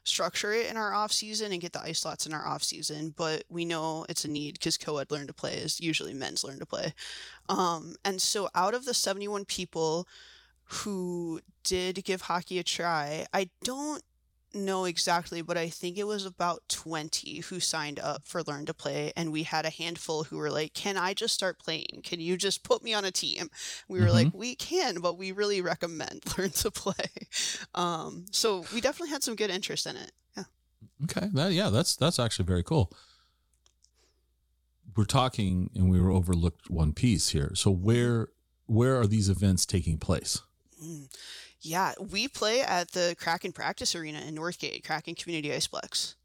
[0.03, 3.15] structure it in our off season and get the ice slots in our off season,
[3.17, 6.59] but we know it's a need because co-ed Learn to Play is usually men's Learn
[6.59, 6.93] to Play.
[7.47, 10.07] Um, and so out of the 71 people
[10.69, 13.25] who did give hockey a try.
[13.33, 14.03] I don't
[14.53, 18.73] know exactly, but I think it was about 20 who signed up for Learn to
[18.73, 19.11] Play.
[19.15, 22.01] And we had a handful who were like, Can I just start playing?
[22.03, 23.49] Can you just put me on a team?
[23.87, 24.13] We were Mhm.
[24.13, 26.93] like, We can, but we really recommend Learn to Play.
[27.75, 30.11] Um, so we definitely had some good interest in it.
[30.35, 30.43] Yeah.
[31.03, 31.27] Okay.
[31.33, 32.91] That, yeah, that's that's actually very cool.
[34.95, 37.51] We're talking and we were overlooked one piece here.
[37.55, 38.29] So where
[38.65, 40.41] where are these events taking place?
[40.83, 41.09] Mm.
[41.61, 46.15] Yeah, we play at the Kraken Practice Arena in Northgate, Kraken Community Iceplex.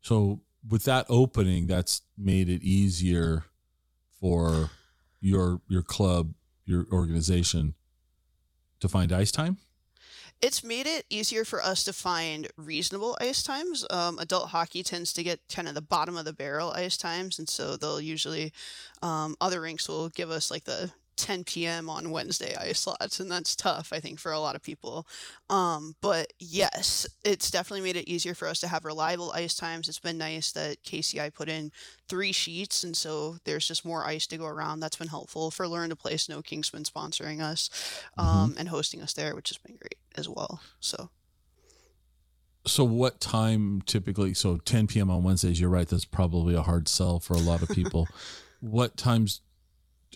[0.00, 3.44] So with that opening, that's made it easier
[4.20, 4.70] for
[5.20, 6.34] your your club,
[6.64, 7.74] your organization
[8.80, 9.58] to find ice time.
[10.42, 13.86] It's made it easier for us to find reasonable ice times.
[13.88, 17.38] Um, adult hockey tends to get kind of the bottom of the barrel ice times,
[17.38, 18.52] and so they'll usually,
[19.00, 21.88] um, other rinks will give us like the 10 p.m.
[21.88, 25.06] on Wednesday ice slots, and that's tough, I think, for a lot of people.
[25.50, 29.88] Um, but yes, it's definitely made it easier for us to have reliable ice times.
[29.88, 31.72] It's been nice that KCI put in
[32.08, 34.80] three sheets, and so there's just more ice to go around.
[34.80, 36.16] That's been helpful for Learn to Play.
[36.16, 37.70] Sno-King's been sponsoring us
[38.18, 40.60] um, and hosting us there, which has been great as well.
[40.80, 41.10] So.
[42.66, 44.32] So what time typically?
[44.32, 45.10] So 10 p.m.
[45.10, 45.60] on Wednesdays.
[45.60, 45.86] You're right.
[45.86, 48.08] That's probably a hard sell for a lot of people.
[48.60, 49.42] what times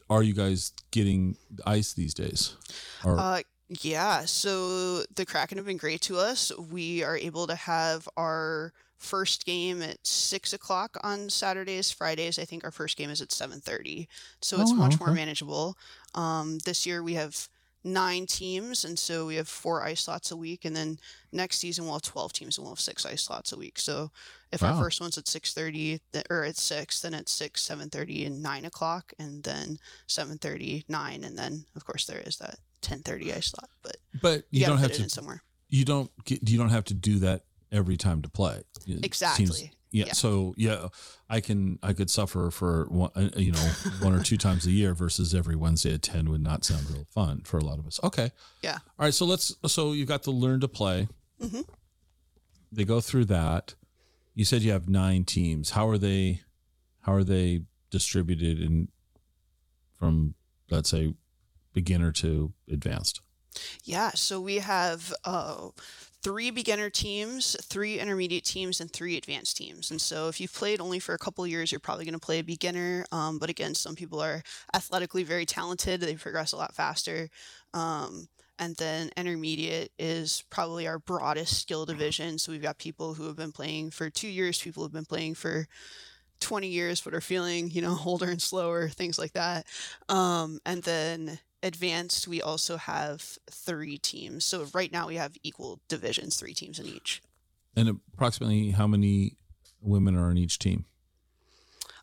[0.09, 2.57] are you guys getting ice these days?
[3.05, 6.51] Or Uh, yeah, so the Kraken have been great to us.
[6.57, 11.91] We are able to have our first game at six o'clock on Saturdays.
[11.91, 14.09] Fridays, I think our first game is at seven thirty,
[14.41, 15.77] so it's Oh, wow, much more manageable.
[16.15, 17.49] Um, this year we have
[17.93, 20.65] nine teams, and so we have four ice slots a week.
[20.65, 20.99] And then
[21.33, 23.79] next season we'll have twelve teams, and we'll have six ice slots a week.
[23.79, 24.11] So
[24.53, 28.25] if our first one's at six thirty or at six, then at six, seven thirty,
[28.25, 33.37] and nine o'clock, and then 7.30 9 and then of course there is that 10.30
[33.37, 35.09] ice slot but but you, you, don't have to.
[35.09, 36.49] somewhere You don't get.
[36.49, 38.63] You don't have to do that every time to play.
[38.87, 40.13] It exactly seems- yeah, Yeah.
[40.13, 40.89] So yeah,
[41.29, 41.79] I can.
[41.83, 43.11] I could suffer for one.
[43.17, 43.71] uh, You know,
[44.01, 47.07] one or two times a year versus every Wednesday at ten would not sound real
[47.15, 47.99] fun for a lot of us.
[48.03, 48.31] Okay.
[48.63, 48.79] Yeah.
[48.99, 49.15] All right.
[49.15, 49.55] So let's.
[49.67, 51.09] So you've got to learn to play.
[51.43, 51.65] Mhm.
[52.71, 53.75] They go through that.
[54.35, 55.71] You said you have nine teams.
[55.71, 56.43] How are they?
[57.01, 58.89] How are they distributed in
[59.99, 60.35] from
[60.71, 61.15] let's say
[61.73, 63.21] beginner to advanced?
[63.83, 65.69] yeah so we have uh,
[66.23, 69.91] three beginner teams three intermediate teams and three advanced teams.
[69.91, 72.39] And so if you've played only for a couple years you're probably going to play
[72.41, 74.43] a beginner um, but again some people are
[74.75, 77.29] athletically very talented they progress a lot faster
[77.75, 78.29] um,
[78.59, 82.39] and then intermediate is probably our broadest skill division.
[82.39, 85.05] So we've got people who have been playing for two years people who have been
[85.05, 85.67] playing for
[86.41, 89.67] 20 years but are feeling you know older and slower things like that.
[90.09, 95.81] Um, and then advanced we also have three teams so right now we have equal
[95.89, 97.21] divisions three teams in each
[97.77, 99.37] And approximately how many
[99.81, 100.85] women are on each team?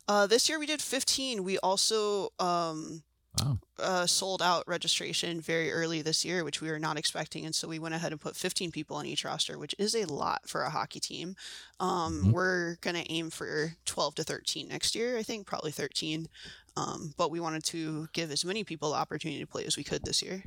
[0.07, 3.03] uh, this year we did 15 we also um,
[3.41, 3.59] Wow.
[3.79, 7.45] uh, sold out registration very early this year, which we were not expecting.
[7.45, 10.05] And so we went ahead and put 15 people on each roster, which is a
[10.05, 11.35] lot for a hockey team.
[11.81, 12.31] Um, Mhm.
[12.31, 16.29] We're going to aim for 12 to 13 next year, I think, probably 13.
[16.77, 19.83] Um, but we wanted to give as many people the opportunity to play as we
[19.83, 20.43] could this year.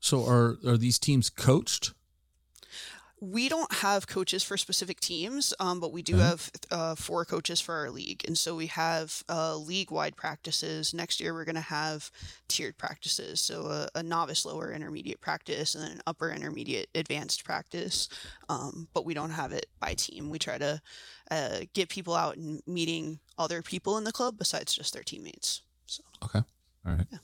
[0.00, 1.94] So are are these teams coached?
[3.24, 6.24] We don't have coaches for specific teams, um, but we do Okay.
[6.24, 8.22] have uh, four coaches for our league.
[8.26, 10.92] And so we have uh, league wide practices.
[10.92, 12.10] Next year, we're going to have
[12.48, 13.40] tiered practices.
[13.40, 18.08] So a, a novice, lower, intermediate practice, and then an upper, intermediate, advanced practice.
[18.48, 20.28] Um, but we don't have it by team.
[20.28, 20.82] We try to
[21.30, 25.62] uh, get people out and meeting other people in the club besides just their teammates.
[25.86, 26.42] So Okay.
[26.86, 27.06] All right.
[27.10, 27.18] Yeah.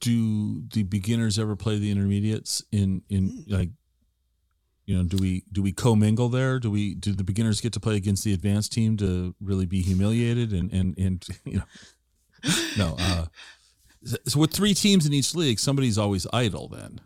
[0.00, 3.50] Do the beginners ever play the intermediates in in Mm.
[3.50, 3.70] like
[4.86, 6.58] you know, do we do we commingle there?
[6.58, 9.82] Do we do the beginners get to play against the advanced team to really be
[9.82, 11.64] humiliated and and and you know
[12.78, 13.26] No, uh
[14.24, 17.00] so with three teams in each league, somebody's always idle then.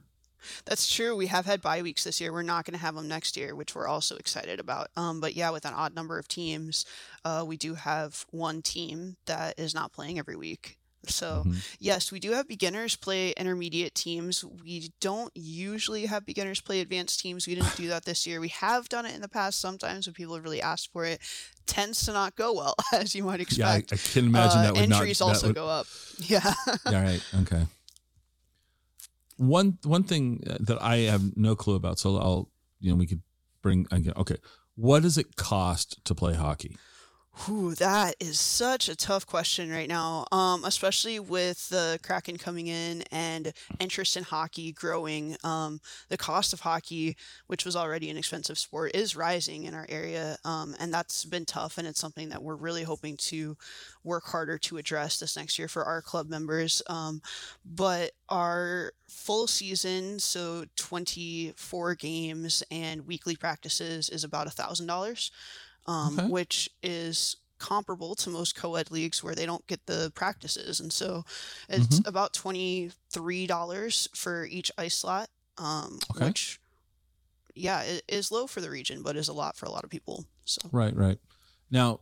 [0.64, 1.16] That's true.
[1.16, 2.33] We have had bye weeks this year.
[2.33, 4.88] We're not going to have them next year, which we're also excited about.
[4.97, 6.85] Um, but yeah, with an odd number of teams,
[7.25, 10.77] uh, we do have one team that is not playing every week.
[11.07, 11.57] So Mhm.
[11.79, 14.45] yes, we do have beginners play intermediate teams.
[14.45, 17.47] We don't usually have beginners play advanced teams.
[17.47, 18.39] We didn't do that this year.
[18.41, 21.21] We have done it in the past sometimes when people have really asked for it.
[21.67, 23.59] Tends to not go well, as you might expect.
[23.59, 24.01] Yeah, I.
[24.01, 25.87] I can imagine Uh, that would not entries that also would- go up.
[26.19, 26.55] Yeah.
[26.87, 27.23] All right.
[27.43, 27.67] Okay.
[29.37, 33.23] One one thing that I have no clue about, so I'll you know we could
[33.63, 34.13] bring again.
[34.17, 34.37] Okay,
[34.75, 36.77] what does it cost to play hockey?
[37.33, 42.66] Whew, that is such a tough question right now, um, especially with the Kraken coming
[42.66, 45.37] in and interest in hockey growing.
[45.45, 47.16] Um, the cost of hockey,
[47.47, 51.47] which was already an expensive sport, is rising in our area, um, and that's been
[51.47, 51.79] tough.
[51.79, 53.57] And it's something that we're really hoping to
[54.03, 56.83] work harder to address this next year for our club members.
[56.88, 57.23] Um,
[57.64, 65.31] but our full season, so 24 games and weekly practices, is about a thousand dollars
[65.87, 66.29] um, Okay.
[66.29, 71.23] which is comparable to most co-ed leagues where they don't get the practices and so
[71.69, 72.09] it's Mm-hmm.
[72.09, 76.27] about $23 for each ice slot um, Okay.
[76.27, 76.59] which
[77.55, 79.90] yeah it is low for the region but is a lot for a lot of
[79.90, 81.19] people so Right, right.
[81.71, 82.01] Now,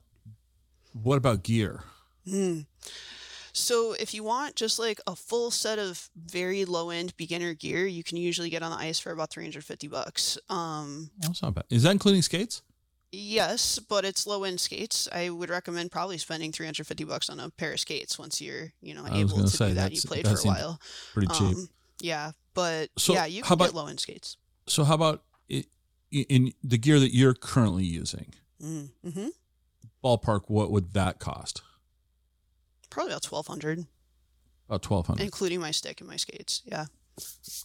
[0.93, 1.83] what about gear?
[2.27, 2.67] Mm.
[3.53, 7.87] So if you want just like a full set of very low end beginner gear,
[7.87, 10.39] you can usually get on the ice for about 350 bucks.
[10.49, 11.65] Um, That's not bad.
[11.69, 12.63] Is that including skates?
[13.11, 15.09] Yes, but it's low end skates.
[15.13, 18.93] I would recommend probably spending 350 bucks on a pair of skates once you're, you
[18.95, 19.93] know, I able gonna say, do that.
[19.93, 20.81] You played that for a while.
[21.15, 21.57] Pretty cheap.
[21.57, 21.69] Um,
[22.01, 24.37] yeah, but So, yeah, you how can get about- low end skates.
[24.67, 25.65] so, how about i
[26.13, 28.35] i- in the gear that you're currently using?
[28.63, 29.29] Mm-hmm.
[30.05, 31.63] Ballpark, what would that cost?
[32.91, 33.87] Probably about 1200
[34.69, 35.23] About twelve hundred.
[35.25, 36.63] including my stick and my skates.
[36.67, 36.87] Yeah.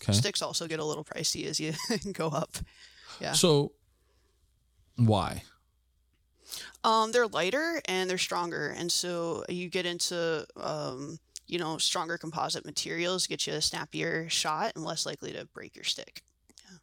[0.02, 0.14] Okay.
[0.14, 1.74] Sticks also get a little pricey as you
[2.14, 2.56] go up.
[3.20, 3.34] yeah.
[3.34, 3.74] So,
[4.96, 5.44] why?
[6.84, 12.18] Um, they're lighter and they're stronger, and so you get into um, you know, stronger
[12.18, 16.24] composite materials get you a snappier shot and less likely to break your stick.
[16.66, 16.78] Yeah,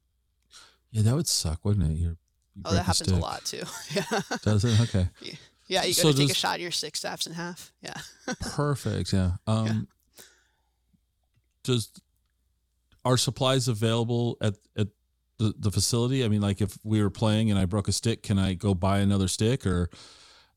[0.92, 1.96] yeah that would suck, wouldn't it?
[1.96, 2.16] You're,
[2.54, 3.62] you Oh, that happens a lot too.
[3.94, 4.20] yeah.
[4.42, 4.80] Does it?
[4.80, 5.08] Okay.
[5.66, 7.72] Yeah, you got So to take a shot your stick snaps in half.
[7.80, 7.94] Yeah.
[8.40, 9.12] Perfect.
[9.12, 9.34] Yeah.
[9.46, 9.86] Um,
[11.62, 11.92] Does
[13.04, 14.88] are supplies available at at
[15.40, 16.24] the, facility?
[16.24, 18.74] I mean, like if we were playing and I broke a stick, can I go
[18.74, 19.90] buy another stick or,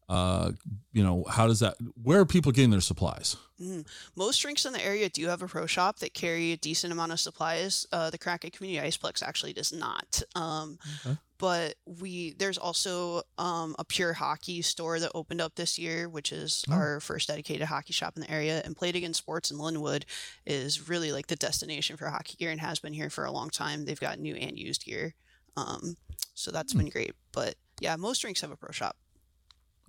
[0.10, 0.52] uh,
[0.92, 1.76] you know, how does that?
[2.02, 3.36] Where are people getting their supplies?
[3.62, 3.86] Mm.
[4.16, 7.12] Most drinks in the area do have a pro shop that carry a decent amount
[7.14, 7.86] of supplies.
[7.92, 10.22] Uh, the Kraken Community Iceplex actually does not.
[10.36, 11.18] Um, Okay.
[11.40, 16.32] But we there's also um, a pure hockey store that opened up this year, which
[16.32, 16.74] is Oh.
[16.74, 18.62] our first dedicated hockey shop in the area.
[18.64, 20.04] And Play It Again Sports in Lynnwood
[20.46, 23.50] is really like the destination for hockey gear and has been here for a long
[23.50, 23.84] time.
[23.84, 25.16] They've got new and used gear,
[25.58, 25.98] um,
[26.34, 26.80] so that's Hmm.
[26.80, 27.14] been great.
[27.34, 28.96] But yeah, most drinks have a pro shop.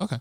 [0.00, 0.18] Okay.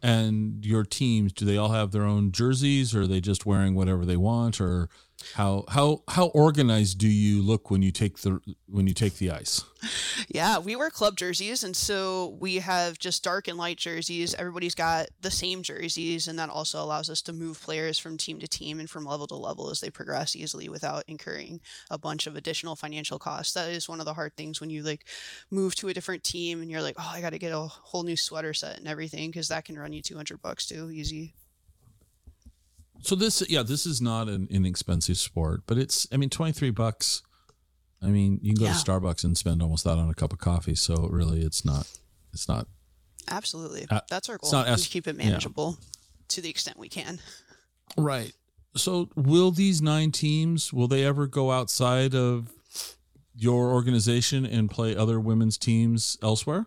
[0.00, 3.74] And your teams, do they all have their own jerseys, or are they just wearing
[3.74, 4.88] whatever they want, or
[5.34, 9.30] how how how organized do you look when you take the when you take the
[9.30, 9.64] ice?
[10.28, 14.34] Yeah, we wear club jerseys, and so we have just dark and light jerseys.
[14.34, 18.38] Everybody's got the same jerseys, and that also allows us to move players from team
[18.40, 22.26] to team and from level to level as they progress easily without incurring a bunch
[22.26, 23.54] of additional financial costs.
[23.54, 25.06] That is one of the hard things when you like
[25.50, 28.02] move to a different team and you're like, oh, I got to get a whole
[28.02, 31.34] new sweater set and everything because that can run you 200 bucks too, easy.
[33.02, 37.22] So this, yeah, this is not an inexpensive sport, but it's, I mean, 23 bucks.
[38.02, 38.76] I mean, you can go Yeah.
[38.78, 40.74] to Starbucks and spend almost that on a cup of coffee.
[40.74, 41.86] So really, it's not,
[42.32, 42.66] it's not,
[43.30, 43.86] Absolutely.
[43.90, 44.50] Uh, That's our goal.
[44.52, 45.24] not is as- to keep it yeah.
[45.26, 45.78] manageable
[46.28, 47.20] to the extent we can.
[47.96, 48.32] right.
[48.76, 52.52] So will these nine teams, will they ever go outside of
[53.34, 56.66] your organization and play other women's teams elsewhere?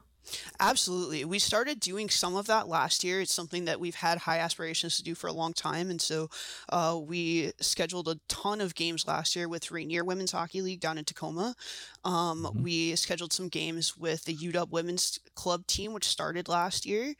[0.60, 1.26] Absolutely.
[1.26, 3.22] We started doing some of that last year.
[3.22, 5.90] It's something that we've had high aspirations to do for a long time.
[5.90, 6.30] And so
[6.70, 10.98] uh, we scheduled a ton of games last year with Rainier Women's Hockey League down
[10.98, 11.56] in Tacoma.
[12.04, 12.62] Um, Mhm.
[12.62, 17.16] We scheduled some games with the UW Women's Club team, which started last year.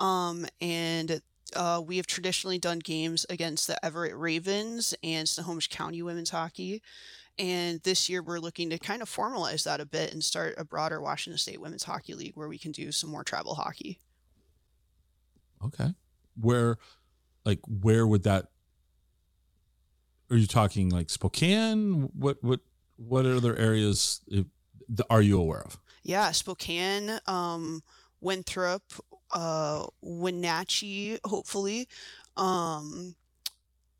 [0.00, 1.20] Um, and
[1.54, 6.82] uh, we have traditionally done games against the Everett Ravens and Snohomish County Women's Hockey.
[7.38, 10.64] And this year, we're looking to kind of formalize that a bit and start a
[10.64, 14.00] broader Washington State Women's Hockey League where we can do some more travel hockey.
[15.64, 15.94] Okay.
[16.40, 16.78] Where,
[17.44, 18.46] like, where would that?
[20.30, 22.10] Are you talking like Spokane?
[22.14, 22.60] What what
[22.96, 24.22] what other areas
[25.10, 25.78] are you aware of?
[26.02, 27.82] Yeah, Spokane, um,
[28.20, 28.82] Winthrop,
[29.32, 31.88] uh, Wenatchee, hopefully.
[32.36, 33.14] Um,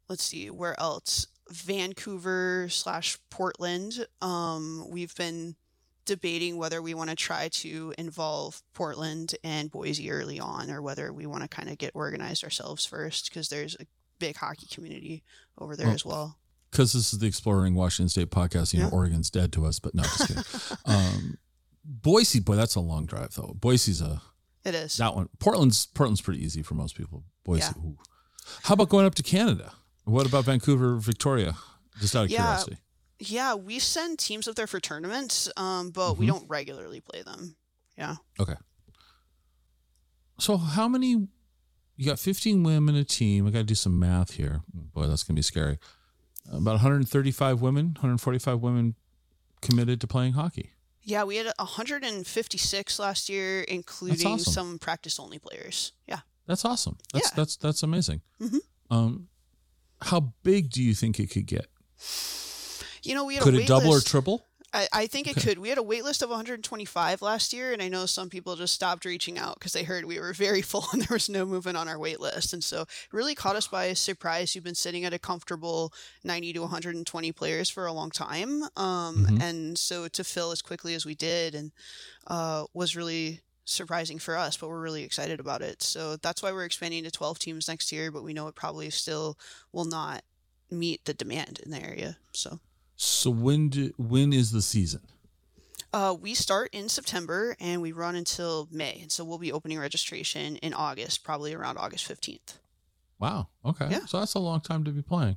[0.08, 1.26] let's see, where else?
[1.50, 4.06] Vancouver slash Portland.
[4.22, 5.56] Um, we've been
[6.04, 11.12] debating whether we want to try to involve Portland and Boise early on, or whether
[11.12, 13.86] we want to kind of get organized ourselves first, because there's a
[14.18, 15.22] big hockey community
[15.58, 16.38] over there Well, as well.
[16.70, 18.72] Because this is the Exploring Washington State podcast.
[18.72, 20.44] You know, Oregon's dead to us, but no, just kidding.
[20.86, 21.38] um,
[21.84, 23.54] Boise, boy, that's a long drive though.
[23.58, 24.20] Boise's a
[24.64, 24.96] It is.
[24.96, 25.28] that one.
[25.38, 27.24] Portland's Portland's pretty easy for most people.
[27.44, 27.72] Boise.
[27.76, 27.92] Yeah.
[28.64, 29.72] How about going up to Canada?
[30.06, 31.56] What about Vancouver, Victoria?
[32.00, 32.38] Just out of Yeah.
[32.42, 32.76] curiosity.
[33.18, 36.28] Yeah, we send teams up there for tournaments, um, but we Mhm.
[36.28, 37.56] don't regularly play them.
[37.98, 38.16] Yeah.
[38.38, 38.54] Okay.
[40.38, 41.28] So how many?
[41.96, 43.46] You got 15 women in a team.
[43.46, 44.62] I got to do some math here.
[44.72, 45.78] Boy, that's gonna be scary.
[46.52, 48.94] About 135 women, 145 women
[49.62, 50.72] committed to playing hockey.
[51.02, 54.52] Yeah, we had 156 last year, including awesome.
[54.52, 55.92] some practice only players.
[56.06, 56.20] Yeah.
[56.46, 56.98] That's awesome.
[57.12, 57.34] That's Yeah.
[57.34, 58.20] that's that's amazing.
[58.40, 58.60] Mhm.
[58.90, 59.28] Um,
[60.02, 61.66] how big do you think it could get?
[63.02, 64.46] You know, we had Could a it double or triple?
[64.72, 65.48] I, I think it Okay.
[65.48, 65.58] could.
[65.58, 68.74] We had a wait list of 125 last year, and I know some people just
[68.74, 71.76] stopped reaching out because they heard we were very full and there was no movement
[71.76, 72.52] on our wait list.
[72.52, 74.54] And so it really caught us by surprise.
[74.54, 75.92] You've been sitting at a comfortable
[76.24, 78.64] 90 to 120 players for a long time.
[78.76, 79.40] Um, Mhm.
[79.40, 81.70] And so to fill as quickly as we did and
[82.26, 85.82] uh, was really surprising for us, but we're really excited about it.
[85.82, 88.88] So that's why we're expanding to 12 teams next year, but we know it probably
[88.90, 89.36] still
[89.72, 90.22] will not
[90.70, 92.16] meet the demand in the area.
[92.32, 92.60] So.
[92.96, 95.02] So when do, when is the season?
[95.92, 98.98] Uh, we start in September and we run until May.
[99.02, 102.54] And so we'll be opening registration in August, probably around August 15th.
[103.18, 103.48] Wow.
[103.64, 103.88] Okay.
[103.90, 104.04] Yeah.
[104.06, 105.36] So that's a long time to be playing.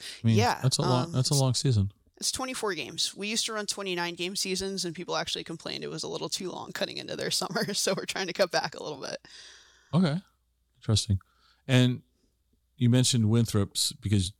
[0.00, 1.04] I mean, Yeah, That's a long.
[1.06, 1.90] um, that's a long season.
[2.18, 3.14] It's 24 games.
[3.14, 6.28] We used to run 29 game seasons and people actually complained it was a little
[6.28, 7.74] too long cutting into their summer.
[7.74, 9.18] So we're trying to cut back a little bit.
[9.92, 10.20] Okay.
[10.80, 11.18] Interesting.
[11.68, 12.02] And
[12.76, 14.32] you mentioned Winthrop's because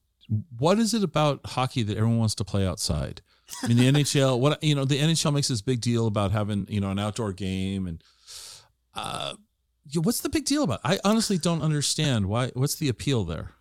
[0.59, 3.21] what is it about hockey that everyone wants to play outside?
[3.63, 6.67] I mean, the NHL, what, you know, the NHL makes this big deal about having,
[6.69, 8.03] you know, an outdoor game and,
[8.95, 9.35] uh,
[9.95, 10.81] what's the big deal about?
[10.85, 10.89] it?
[10.89, 12.51] I honestly don't understand why.
[12.55, 13.53] What's the appeal there?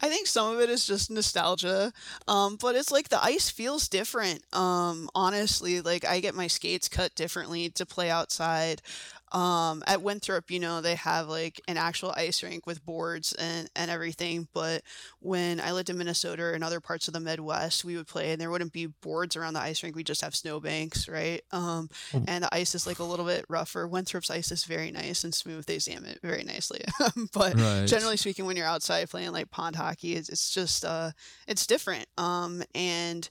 [0.00, 1.92] I think some of it is just nostalgia.
[2.28, 4.42] Um, but it's like the ice feels different.
[4.54, 8.82] Um, honestly, like I get my skates cut differently to play outside.
[9.32, 13.70] Um, at Winthrop, you know, they have like an actual ice rink with boards and,
[13.76, 14.48] and everything.
[14.52, 14.82] But
[15.20, 18.40] when I lived in Minnesota and other parts of the Midwest, we would play and
[18.40, 19.94] there wouldn't be boards around the ice rink.
[19.94, 21.42] We just have snowbanks, right?
[21.52, 22.24] Um, Oh.
[22.26, 23.86] and the ice is like a little bit rougher.
[23.86, 25.64] Winthrop's ice is very nice and smooth.
[25.66, 26.80] They jam it very nicely.
[27.32, 27.86] but Right.
[27.86, 31.12] generally speaking, when you're outside playing like pond hockey, it's, it's just uh,
[31.46, 32.06] it's different.
[32.18, 33.28] Um, and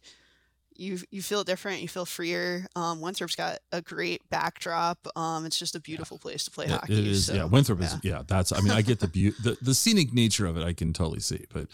[0.79, 1.81] you you feel different.
[1.81, 2.65] You feel freer.
[2.75, 4.97] Um, Winthrop's got a great backdrop.
[5.15, 6.93] Um, it's just a beautiful place to play Yeah, hockey.
[6.99, 7.25] it is.
[7.25, 7.43] so, yeah.
[7.43, 8.11] Winthrop is, yeah.
[8.17, 10.63] yeah, that's, I mean, I get the beauty, the, the scenic nature of it.
[10.63, 11.67] I can totally see, but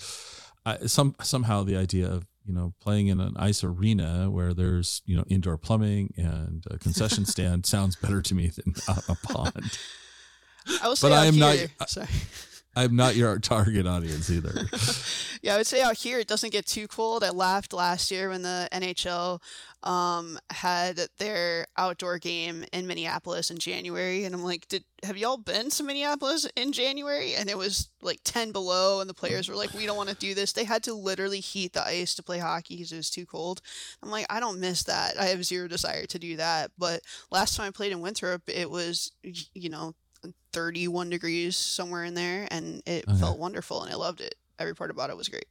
[0.65, 5.01] I, some, somehow the idea of, you know, playing in an ice arena where there's,
[5.05, 9.15] you know, indoor plumbing and a concession stand sounds better to me than a, a
[9.15, 9.77] pond.
[10.81, 12.07] I But I am not- sorry.
[12.75, 14.67] I'm not your target audience either.
[15.45, 17.23] Yeah, I would say out here it doesn't get too cold.
[17.23, 19.39] I laughed last year when the NHL
[19.83, 25.37] um, had their outdoor game in Minneapolis in January, and I'm like, "Did have y'all
[25.37, 29.55] been to Minneapolis in January?" And it was like 10 below, and the players were
[29.55, 32.23] like, "We don't want to do this." They had to literally heat the ice to
[32.23, 33.61] play hockey because it was too cold.
[34.01, 35.19] I'm like, I don't miss that.
[35.19, 36.71] I have zero desire to do that.
[36.75, 39.93] But last time I played in Winthrop, it was you know
[40.53, 43.19] 31 degrees somewhere in there, and it Okay.
[43.19, 44.35] felt wonderful, and I loved it.
[44.59, 45.45] Every part about it was great.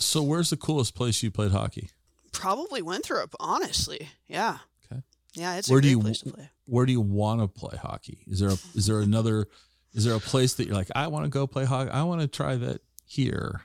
[0.00, 1.90] so where's the coolest place you played hockey?
[2.30, 4.10] Probably Winthrop, honestly.
[4.28, 4.58] Yeah.
[4.92, 5.02] Okay.
[5.34, 6.50] Yeah, it's Where a do you- place to play.
[6.66, 8.18] Where do you want to play hockey?
[8.28, 9.48] Is there a, is there another,
[9.94, 11.90] is there a place that you're like, I want to go play hockey.
[11.90, 13.62] I want to try that here.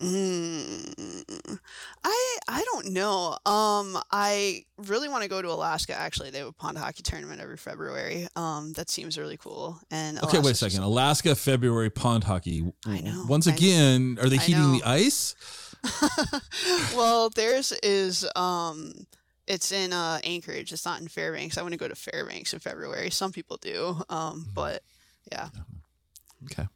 [0.00, 1.58] Mm,
[2.04, 3.36] I I don't know.
[3.44, 5.94] Um, I really want to go to Alaska.
[5.94, 8.26] Actually, they have a pond hockey tournament every February.
[8.36, 9.78] Um, that seems really cool.
[9.90, 10.84] And Okay, wait a Alaska's just- second.
[10.84, 12.72] Alaska, February pond hockey.
[12.86, 13.56] I know, Once I know.
[13.56, 15.34] again, are they heating the ice?
[16.96, 18.92] well, theirs is um,
[19.46, 20.72] it's in uh Anchorage.
[20.72, 21.58] It's not in Fairbanks.
[21.58, 23.10] I want to go to Fairbanks in February.
[23.10, 23.96] Some people do.
[24.08, 24.50] Um, Mm-hmm.
[24.54, 24.82] but
[25.32, 25.48] yeah.
[26.44, 26.66] Okay.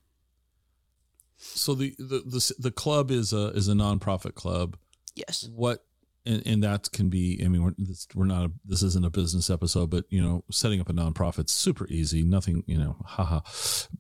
[1.44, 4.76] So the the the, the club is a is a nonprofit club.
[5.14, 5.48] Yes.
[5.52, 5.85] What
[6.26, 7.40] and, and that can be.
[7.44, 8.46] I mean, we're this, we're not.
[8.46, 12.22] A, this isn't a business episode, but you know, setting up a nonprofit's super easy.
[12.22, 12.64] Nothing.
[12.66, 13.40] You know, haha,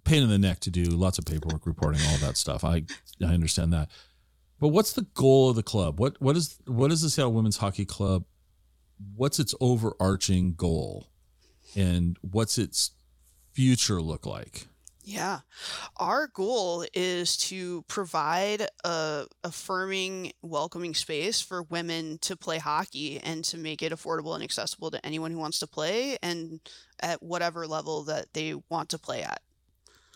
[0.04, 0.84] pain in the neck to do.
[0.84, 2.64] Lots of paperwork, reporting, all that stuff.
[2.64, 2.84] I
[3.22, 3.90] I understand that.
[4.58, 6.00] But what's the goal of the club?
[6.00, 8.24] What what is what is the Seattle Women's Hockey Club?
[9.14, 11.10] What's its overarching goal,
[11.76, 12.92] and what's its
[13.52, 14.66] future look like?
[15.04, 15.40] Yeah.
[15.98, 23.44] Our goal is to provide a affirming, welcoming space for women to play hockey and
[23.44, 26.60] to make it affordable and accessible to anyone who wants to play and
[27.00, 29.40] at whatever level that they want to play at.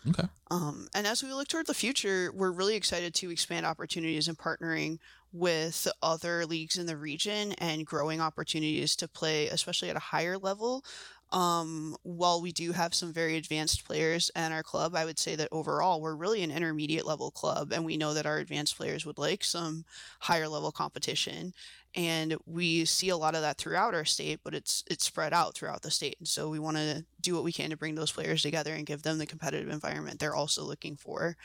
[0.07, 0.27] Okay.
[0.49, 4.37] Um, and as we look toward the future, we're really excited to expand opportunities and
[4.37, 4.97] partnering
[5.31, 10.37] with other leagues in the region and growing opportunities to play, especially at a higher
[10.37, 10.83] level.
[11.31, 15.35] Um, while we do have some very advanced players in our club, I would say
[15.35, 19.05] that overall we're really an intermediate level club, and we know that our advanced players
[19.05, 19.85] would like some
[20.21, 21.53] higher level competition.
[21.95, 25.55] and we see a lot of that throughout our state but it's it's spread out
[25.55, 28.11] throughout the state and so we want to do what we can to bring those
[28.11, 31.35] players together and give them the competitive environment they're also looking for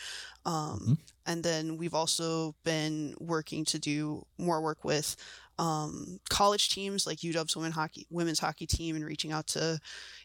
[0.44, 0.94] um, Mhm.
[1.26, 5.16] and then we've also been working to do more work with
[5.58, 9.78] um, college teams like UW's women hockey women's hockey team and reaching out to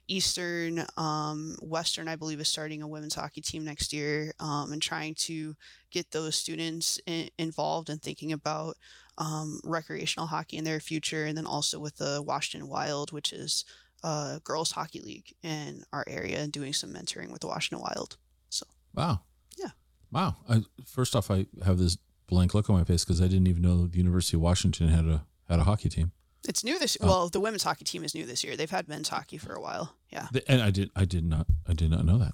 [0.07, 4.81] Eastern, um, Western, I believe, is starting a women's hockey team next year, um, and
[4.81, 5.55] trying to
[5.91, 8.75] get those students in, involved and thinking about
[9.19, 13.65] um, recreational hockey in their future, and then also with the Washington Wild, which is
[14.03, 18.17] a girls hockey league in our area, and doing some mentoring with the Washington Wild.
[18.49, 18.65] So
[18.95, 19.21] Wow.
[19.57, 19.69] Yeah.
[20.11, 20.37] Wow.
[20.49, 21.97] I, first off, I have this
[22.29, 25.05] blank look on my face because I didn't even know the University of Washington had
[25.05, 26.11] a had a hockey team.
[26.47, 26.95] it's new this.
[27.01, 27.07] Oh.
[27.07, 28.55] Well, the women's hockey team is new this year.
[28.55, 29.95] They've had men's hockey for a while.
[30.11, 32.33] Yeah, The- And I did I did not I did not know that.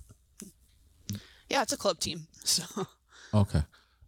[1.49, 2.27] yeah, it's a club team.
[2.43, 2.63] So
[3.33, 3.63] Okay.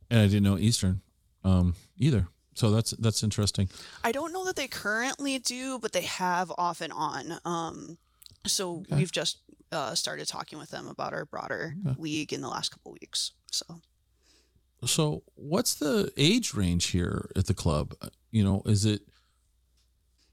[0.10, 1.02] And I didn't know Eastern
[1.44, 2.28] um, either.
[2.54, 3.70] So that's that's interesting.
[4.04, 7.40] I don't know that they currently do, but they have off and on.
[7.44, 7.98] Um,
[8.46, 8.96] so Okay.
[8.96, 9.40] we've just
[9.72, 11.96] uh, started talking with them about our broader Okay.
[12.00, 13.32] league in the last couple weeks.
[13.52, 13.66] So
[14.86, 17.96] So what's the age range here at the club?
[18.32, 19.02] You know, is it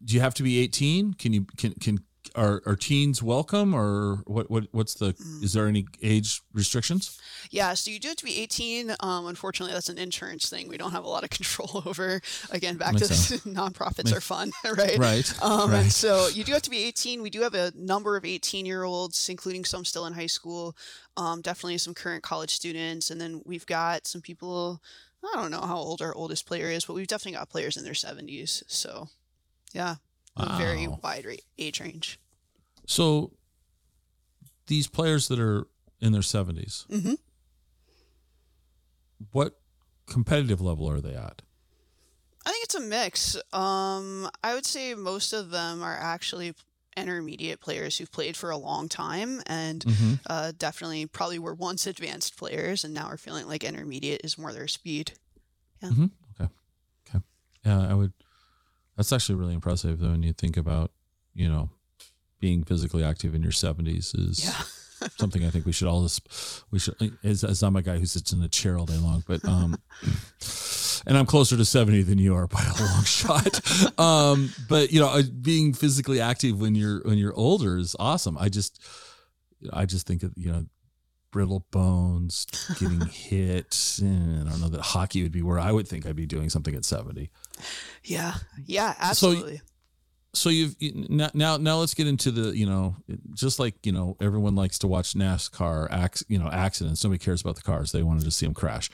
[0.04, 1.14] do you have to be 18?
[1.14, 1.98] Can you can can
[2.34, 7.18] are are teens welcome or what what what's the is there any age restrictions?
[7.50, 8.96] yeah, so you do have to be 18.
[9.00, 12.20] Um, unfortunately, that's an insurance thing we don't have a lot of control over.
[12.50, 14.98] Again, back Makes to this, nonprofits are fun, right?
[14.98, 15.42] Right.
[15.42, 15.82] Um, right.
[15.82, 17.22] And so you do have to be 18.
[17.22, 20.76] We do have a number of 18 year olds, including some still in high school,
[21.16, 23.10] um, definitely some current college students.
[23.10, 24.82] And then we've got some people,
[25.22, 27.84] I don't know how old our oldest player is, but we've definitely got players in
[27.84, 28.62] their 70s.
[28.66, 29.08] So,
[29.72, 29.96] yeah,
[30.36, 31.26] a very wide
[31.58, 32.18] age range.
[32.86, 33.32] So
[34.66, 35.66] these players that are
[36.00, 37.16] in their 70s, Mhm.
[39.32, 39.58] what
[40.06, 41.42] competitive level are they at?
[42.46, 43.36] I think it's a mix.
[43.52, 46.54] Um, I would say most of them are actually
[46.96, 50.14] intermediate players who've played for a long time and Mm-hmm.
[50.26, 54.52] uh, definitely probably were once advanced players and now are feeling like intermediate is more
[54.52, 55.12] their speed.
[55.82, 55.90] Yeah.
[56.40, 56.52] Okay.
[57.08, 57.24] Okay.
[57.64, 58.12] Yeah, I would.
[58.96, 60.92] That's actually really impressive though, when you think about,
[61.32, 61.70] you know,
[62.44, 65.08] being physically active in your 70s is Yeah.
[65.18, 66.20] something I think we should all just,
[66.70, 69.24] we should, as, as I'm a guy who sits in a chair all day long,
[69.26, 69.76] but, um,
[71.06, 73.98] and I'm closer to 70 than you are by a long shot.
[73.98, 78.36] Um, but you know, uh, being physically active when you're, when you're older is awesome.
[78.38, 78.78] I just,
[79.72, 80.66] I just think that, you know,
[81.30, 82.46] brittle bones,
[82.78, 83.98] getting hit.
[84.02, 86.50] And I don't know that hockey would be where I would think I'd be doing
[86.50, 87.30] something at 70.
[88.04, 88.34] Yeah,
[88.66, 89.56] yeah, absolutely.
[89.56, 89.62] so
[90.50, 90.76] you've
[91.08, 92.96] now now now let's get into the you know
[93.34, 97.02] just like you know everyone likes to watch NASCAR acc- you know accidents.
[97.04, 97.92] Nobody cares about the cars.
[97.92, 98.90] They wanted to see them crash.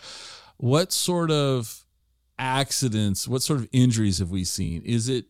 [0.58, 1.84] What sort of
[2.38, 4.82] accidents what sort of injuries have we seen?
[4.82, 5.26] Is it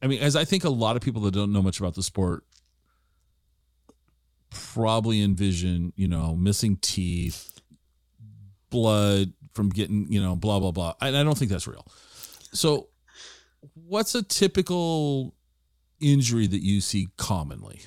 [0.00, 2.02] I mean as I think a lot of people that don't know much about the
[2.02, 2.44] sport
[4.50, 7.60] probably envision you know missing teeth
[8.70, 10.94] blood from getting you know blah blah blah.
[11.00, 11.86] And I don't think that's real.
[12.52, 12.88] So
[13.74, 15.34] what's a typical
[16.00, 17.80] injury that you see commonly?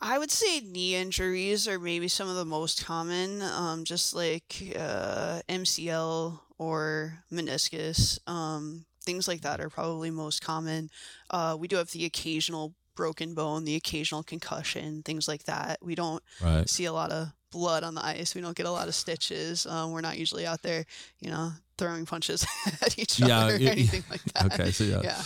[0.00, 4.74] I would say knee injuries are maybe some of the most common, um, just like
[4.78, 8.18] uh, MCL or meniscus.
[8.28, 10.90] Um, things like that are probably most common.
[11.30, 15.78] Uh, we do have the occasional broken bone, the occasional concussion, things like that.
[15.82, 16.68] We don't Right.
[16.68, 18.34] see a lot of blood on the ice.
[18.34, 19.66] We don't get a lot of stitches.
[19.66, 20.84] Um, we're not usually out there,
[21.20, 22.46] you know, throwing punches
[22.82, 24.52] at each Yeah, other or anything like that.
[24.52, 24.70] Okay.
[24.70, 25.00] So yeah.
[25.02, 25.22] Yeah.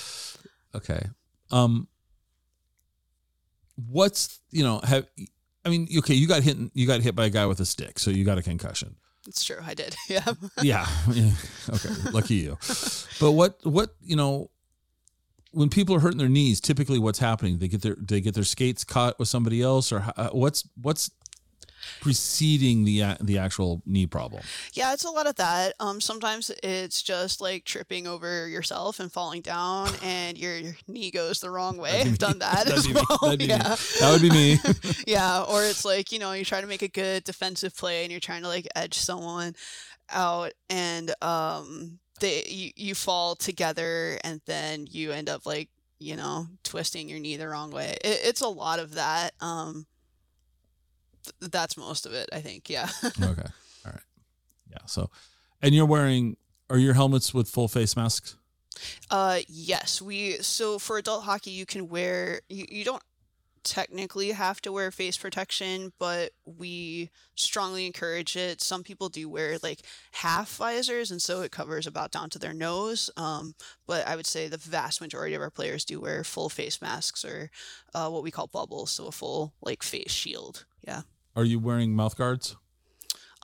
[0.75, 1.01] Okay.
[1.51, 1.89] Um.
[3.89, 5.07] What's you know have
[5.65, 7.99] I mean okay you got hit you got hit by a guy with a stick
[8.01, 8.97] so you got a concussion
[9.29, 9.59] It's true.
[9.65, 9.95] I did.
[10.09, 10.25] Yeah.
[10.63, 11.31] yeah yeah
[11.71, 12.59] okay lucky you
[13.21, 14.51] but what what you know
[15.53, 18.43] when people are hurting their knees typically what's happening they get their they get their
[18.45, 21.11] skates caught with somebody else or how- what's what's
[22.01, 25.75] preceding the the actual knee problem Yeah, it's a lot of that.
[25.81, 31.41] Um, sometimes it's just like tripping over yourself and falling down, and your knee goes
[31.41, 32.03] the wrong way.
[32.03, 33.19] I've done that That'd as well.
[33.23, 33.51] That'd be me.
[33.51, 34.59] yeah, that would be me
[35.07, 35.43] yeah.
[35.43, 38.21] Or it's like you know you try to make a good defensive play, and you're
[38.21, 39.55] trying to like edge someone
[40.11, 45.69] out, and um, they you, you fall together, and then you end up like
[45.99, 47.97] you know twisting your knee the wrong way.
[48.05, 49.33] It, it's a lot of that.
[49.41, 49.87] Um,
[51.41, 52.69] that's most of it, I think.
[52.69, 52.89] Yeah.
[53.07, 53.49] okay
[53.85, 54.01] all right
[54.71, 55.11] yeah so
[55.63, 56.37] and you're wearing
[56.71, 58.37] are your helmets with full face masks
[59.11, 63.03] Uh, yes, we so for adult hockey you can wear you, you don't
[63.65, 68.63] technically have to wear face protection, but we strongly encourage it.
[68.63, 69.81] Some people do wear like
[70.13, 73.11] half visors, and so it covers about down to their nose.
[73.17, 73.55] Um,
[73.87, 77.25] but I would say the vast majority of our players do wear full face masks
[77.25, 77.51] or
[77.95, 80.65] uh, what we call bubbles, so a full like face shield.
[80.87, 81.03] Yeah.
[81.39, 82.57] Are you wearing mouth guards?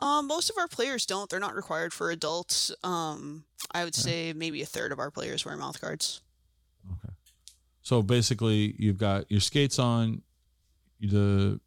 [0.00, 1.30] Um, most of our players don't.
[1.30, 2.72] They're not required for adults.
[2.82, 6.20] Um, I would say maybe a third of our players wear mouth guards.
[6.90, 7.14] Okay.
[7.82, 10.22] So basically, you've got your skates on.
[11.00, 11.60] The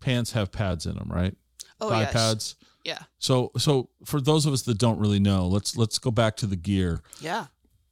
[0.00, 1.36] pants have pads in them, right?
[1.78, 2.12] Oh, Thigh yes.
[2.14, 2.56] pads.
[2.84, 3.00] Yeah.
[3.18, 6.46] So, so for those of us that don't really know, let's let's go back to
[6.46, 7.02] the gear.
[7.20, 7.48] Yeah.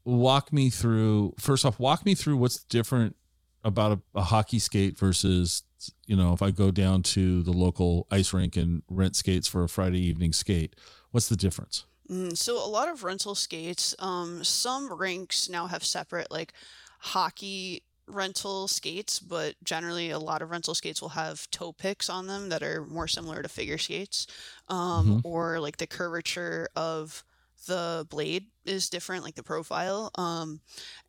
[0.07, 1.35] Walk me through.
[1.39, 3.15] First off, walk me through what's different
[3.63, 5.65] about a, a hockey skate versus
[6.07, 9.65] you know if I go down to the local ice rink and rent skates for
[9.65, 10.77] a Friday evening skate.
[11.11, 11.85] What's the difference?
[12.11, 16.53] Mm, so a lot of rental skates, um, some rinks now have separate like
[16.99, 22.27] hockey rental skates, but generally a lot of rental skates will have toe picks on
[22.27, 24.27] them that are more similar to figure skates,
[24.69, 27.25] um, or like the curvature of
[27.67, 30.61] the blade is different, like the profile, um,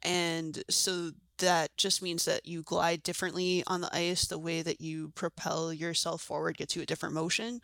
[0.04, 4.26] and so that just means that you glide differently on the ice.
[4.26, 7.62] The way that you propel yourself forward gets you a different motion,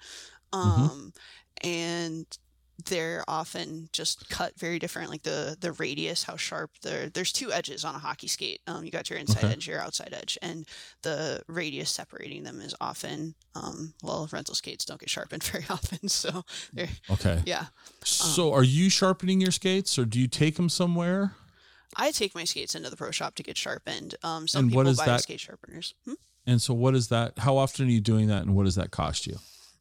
[0.54, 1.14] um,
[1.64, 2.26] and
[2.86, 7.52] they're often just cut very different like the the radius how sharp the there's two
[7.52, 9.52] edges on a hockey skate um you got your inside Okay.
[9.52, 10.66] edge your outside edge and
[11.02, 16.08] the radius separating them is often um well rental skates don't get sharpened very often
[16.08, 16.44] so
[16.74, 17.44] they're Okay.
[17.44, 17.66] yeah
[18.04, 21.34] So, are you sharpening your skates, or do you take them somewhere?
[21.96, 24.88] I take my skates into the pro shop to get sharpened um some And people
[24.88, 26.14] is buy that- skate sharpeners hmm?
[26.48, 27.38] And so, what is that?
[27.40, 29.38] How often are you doing that, and what does that cost you?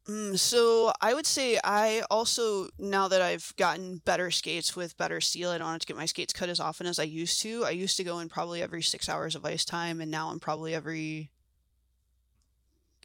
[0.07, 5.19] Mm, so I would say I also now that I've gotten better skates with better
[5.21, 7.65] steel, I don't have to get my skates cut as often as I used to.
[7.65, 10.41] I used to go in probably every six hours of ice time, and now I'm
[10.41, 11.31] probably every.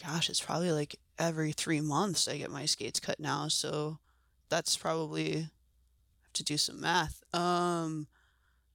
[0.04, 3.48] Gosh, it's probably like every three months I get my skates cut now.
[3.48, 4.00] So
[4.50, 5.38] that's probably I
[6.24, 7.24] have to do some math.
[7.34, 8.08] Um,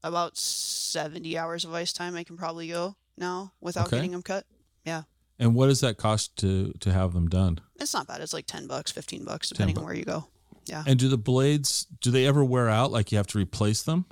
[0.02, 3.96] about seventy hours of ice time I can probably go now without Okay.
[3.96, 4.44] getting them cut.
[4.84, 5.02] Yeah.
[5.38, 7.60] And what does that cost to to have them done?
[7.76, 8.20] It's not bad.
[8.20, 10.28] It's like ten bucks, fifteen bucks, depending bu- on where you go.
[10.66, 10.84] Yeah.
[10.86, 12.92] And do the blades do they ever wear out?
[12.92, 14.04] Like you have to replace them?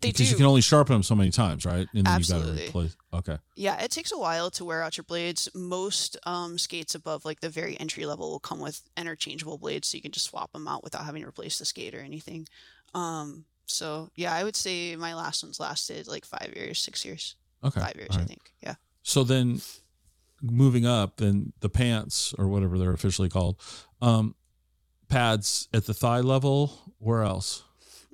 [0.00, 0.30] They because do.
[0.32, 1.86] you can only sharpen them so many times, right?
[1.86, 2.66] And then you got to Absolutely.
[2.66, 2.96] replace.
[3.14, 3.38] Okay.
[3.54, 5.48] Yeah, it takes a while to wear out your blades.
[5.54, 9.96] Most um, skates above like the very entry level will come with interchangeable blades, so
[9.96, 12.48] you can just swap them out without having to replace the skate or anything.
[12.94, 17.36] Um, so yeah, I would say my last ones lasted like five years, six years,
[17.64, 17.80] Okay.
[17.80, 18.52] five years, all I think.
[18.62, 18.74] Yeah.
[19.02, 19.60] So then,
[20.40, 23.60] moving up, then the pants or whatever they're officially called,
[24.00, 24.34] um,
[25.08, 26.78] pads at the thigh level.
[26.98, 27.62] Where else?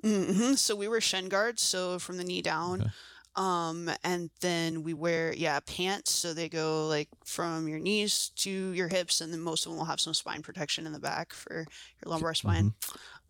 [0.03, 2.81] hmm So we wear shin guards, so from the knee down.
[2.81, 2.89] Okay.
[3.35, 6.11] Um, and then we wear, yeah, pants.
[6.11, 9.77] So they go like from your knees to your hips, and then most of them
[9.77, 11.65] will have some spine protection in the back for your
[12.11, 12.73] lumbar spine.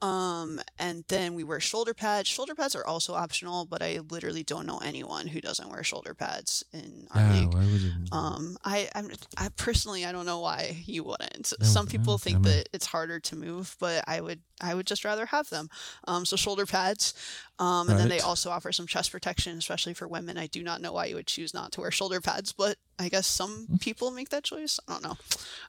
[0.01, 2.29] Um, and then we wear shoulder pads.
[2.29, 6.13] Shoulder pads are also optional, but I literally don't know anyone who doesn't wear shoulder
[6.13, 7.53] pads in our Yeah, league.
[7.53, 7.91] why would you?
[8.13, 11.51] Um, I, I'm, I personally, I don't know why you wouldn't.
[11.59, 14.73] Yeah, Some people think I mean- that it's harder to move, but I would, I
[14.73, 15.69] would just rather have them.
[16.07, 17.13] Um, so shoulder pads,
[17.59, 20.37] um, and then they also offer some chest protection, especially for women.
[20.37, 23.07] I do not know why you would choose not to wear shoulder pads, but I
[23.09, 24.79] guess some people make that choice.
[24.87, 25.17] I don't know.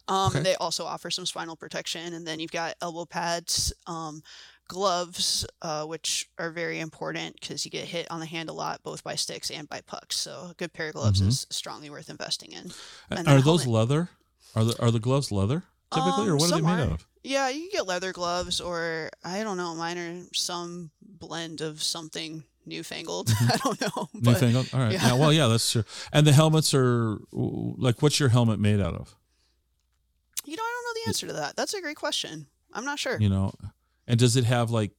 [0.08, 0.42] Um, Okay.
[0.42, 4.22] they also offer some spinal protection, and then you've got elbow pads, um,
[4.68, 8.82] gloves, uh, which are very important because you get hit on the hand a lot,
[8.82, 10.16] both by sticks and by pucks.
[10.18, 11.28] So a good pair of gloves Mhm.
[11.28, 12.72] is strongly worth investing in.
[13.10, 13.66] and are those helmet.
[13.90, 14.10] leather?
[14.54, 15.62] Are the are the gloves leather
[15.92, 16.92] typically, or Um, what are they made are.
[16.94, 17.06] of?
[17.22, 21.82] Yeah, you can get leather gloves, or I don't know, mine are some blend of
[21.82, 23.30] something newfangled.
[23.40, 24.70] I don't know, but Newfangled.
[24.72, 24.92] All right.
[24.92, 25.06] yeah.
[25.08, 25.14] Yeah.
[25.14, 25.84] Well, yeah, that's true.
[26.12, 29.14] And the helmets are like, what's your helmet made out of?
[30.44, 31.56] you know, I don't know the answer to that.
[31.56, 32.46] That's a great question.
[32.72, 33.18] I'm not sure.
[33.20, 33.52] You know,
[34.06, 34.92] and does it have like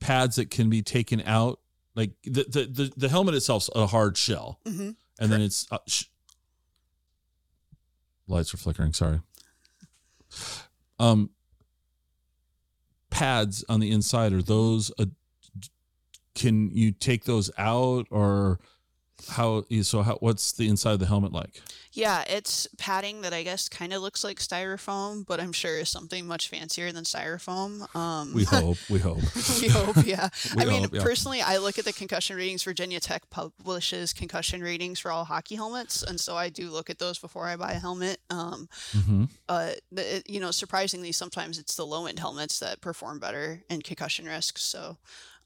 [0.00, 1.60] pads that can be taken out?
[1.94, 5.78] Like the the the, the helmet itself's a hard shell, hmm and then it's uh,
[5.86, 6.04] sh-
[8.28, 8.92] lights are flickering.
[8.92, 9.20] Sorry.
[10.98, 11.30] Um,
[13.10, 14.90] pads on the inside are those?
[14.98, 15.06] Uh,
[16.36, 18.60] can you take those out or?
[19.30, 20.02] How so?
[20.02, 21.62] How what's the inside of the helmet like?
[21.90, 25.88] Yeah, it's padding that I guess kind of looks like styrofoam, but I'm sure is
[25.88, 27.92] something much fancier than styrofoam.
[27.96, 28.76] Um, We hope.
[28.90, 29.22] We hope.
[29.62, 30.28] we hope, yeah.
[30.54, 31.02] We I mean, hope, yeah.
[31.02, 32.62] personally, I look at the concussion ratings.
[32.62, 36.98] Virginia Tech publishes concussion ratings for all hockey helmets, and so I do look at
[36.98, 38.20] those before I buy a helmet.
[38.28, 43.18] Um, hmm uh, it- you know, surprisingly, sometimes it's the low end helmets that perform
[43.18, 44.62] better in concussion risks.
[44.62, 44.98] So,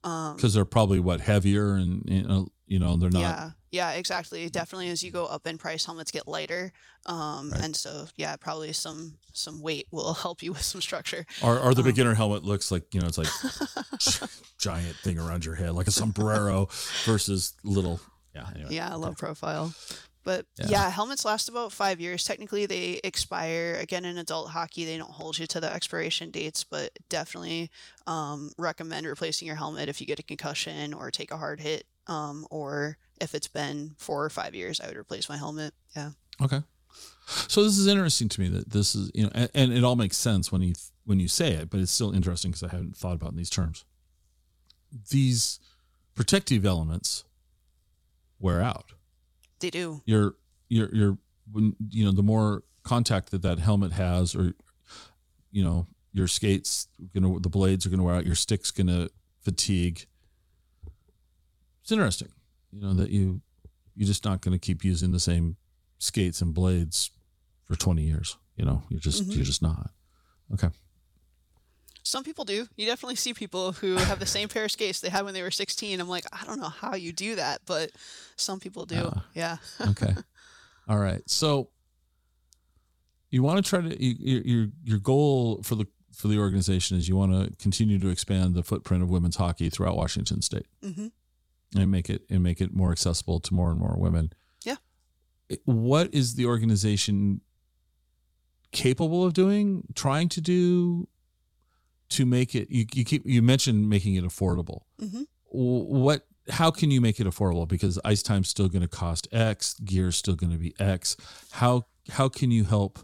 [0.03, 3.21] Um, because they're probably what heavier and you know, you know they're not.
[3.21, 4.49] yeah, yeah, exactly.
[4.49, 6.73] Definitely, as you go up in price, helmets get lighter,
[7.07, 7.61] um, Right.
[7.65, 11.27] and so yeah, probably some some weight will help you with some structure.
[11.43, 13.29] Or, or the Um, beginner helmet looks like you know it's like
[14.59, 16.69] giant thing around your head like a sombrero
[17.05, 18.01] versus little.
[18.35, 18.47] Yeah.
[18.55, 18.75] Anyway.
[18.75, 19.75] Yeah, low profile.
[20.23, 20.67] But Yeah.
[20.69, 20.91] yeah.
[20.91, 22.25] helmets last about five years.
[22.25, 23.77] Technically, they expire.
[23.81, 27.71] Again, in adult hockey, they don't hold you to the expiration dates, but definitely
[28.07, 31.85] um, recommend replacing your helmet if you get a concussion or take a hard hit.
[32.07, 35.75] Um, or if it's been four or five years, I would replace my helmet.
[35.97, 36.11] Yeah.
[36.43, 36.63] Okay.
[37.47, 39.95] So this is interesting to me that this is you know, and, and it all
[39.95, 42.97] makes sense when you when you say it, but it's still interesting because I hadn't
[42.97, 43.85] thought about in these terms.
[45.11, 45.61] These
[46.15, 47.25] protective elements
[48.41, 48.93] wear out.
[49.61, 50.03] They do.
[50.07, 50.35] You're
[50.69, 51.19] you're you're
[51.53, 54.53] when you know the more contact that that helmet has, or
[55.53, 59.09] you know your skates gonna the blades are gonna wear out, your stick's gonna
[59.43, 60.07] fatigue.
[61.83, 62.29] It's interesting,
[62.71, 63.41] you know that you
[63.95, 65.57] you're just not gonna keep using the same
[65.99, 67.11] skates and blades
[67.65, 68.37] for 20 years.
[68.57, 69.37] You know, you're just Mhm.
[69.37, 69.91] you're just not.
[70.53, 70.69] Okay.
[72.03, 72.67] Some people do.
[72.77, 75.43] You definitely see people who have the same pair of skates they had when they
[75.43, 76.01] were 16.
[76.01, 77.93] I'm like, I don't know how you do that, but
[78.37, 79.11] some people do.
[79.15, 79.25] Ah.
[79.35, 79.57] yeah.
[79.89, 80.15] Okay.
[80.89, 81.23] All right.
[81.27, 81.69] So
[83.31, 86.97] you want to try to you, your your your goal for the for the organization
[86.97, 90.67] is you want to continue to expand the footprint of women's hockey throughout Washington State
[90.83, 91.09] hmm
[91.77, 94.33] and make it and make it more accessible to more and more women.
[94.65, 94.77] Yeah.
[95.65, 97.43] What is the organization
[98.73, 101.09] capable of doing, trying to do
[102.11, 104.83] to make it you, you keep you mentioned making it affordable.
[104.99, 107.67] hmm what how can you make it affordable?
[107.67, 111.17] Because ice time's still going to cost x gear's still going to be x.
[111.53, 113.01] How how can you help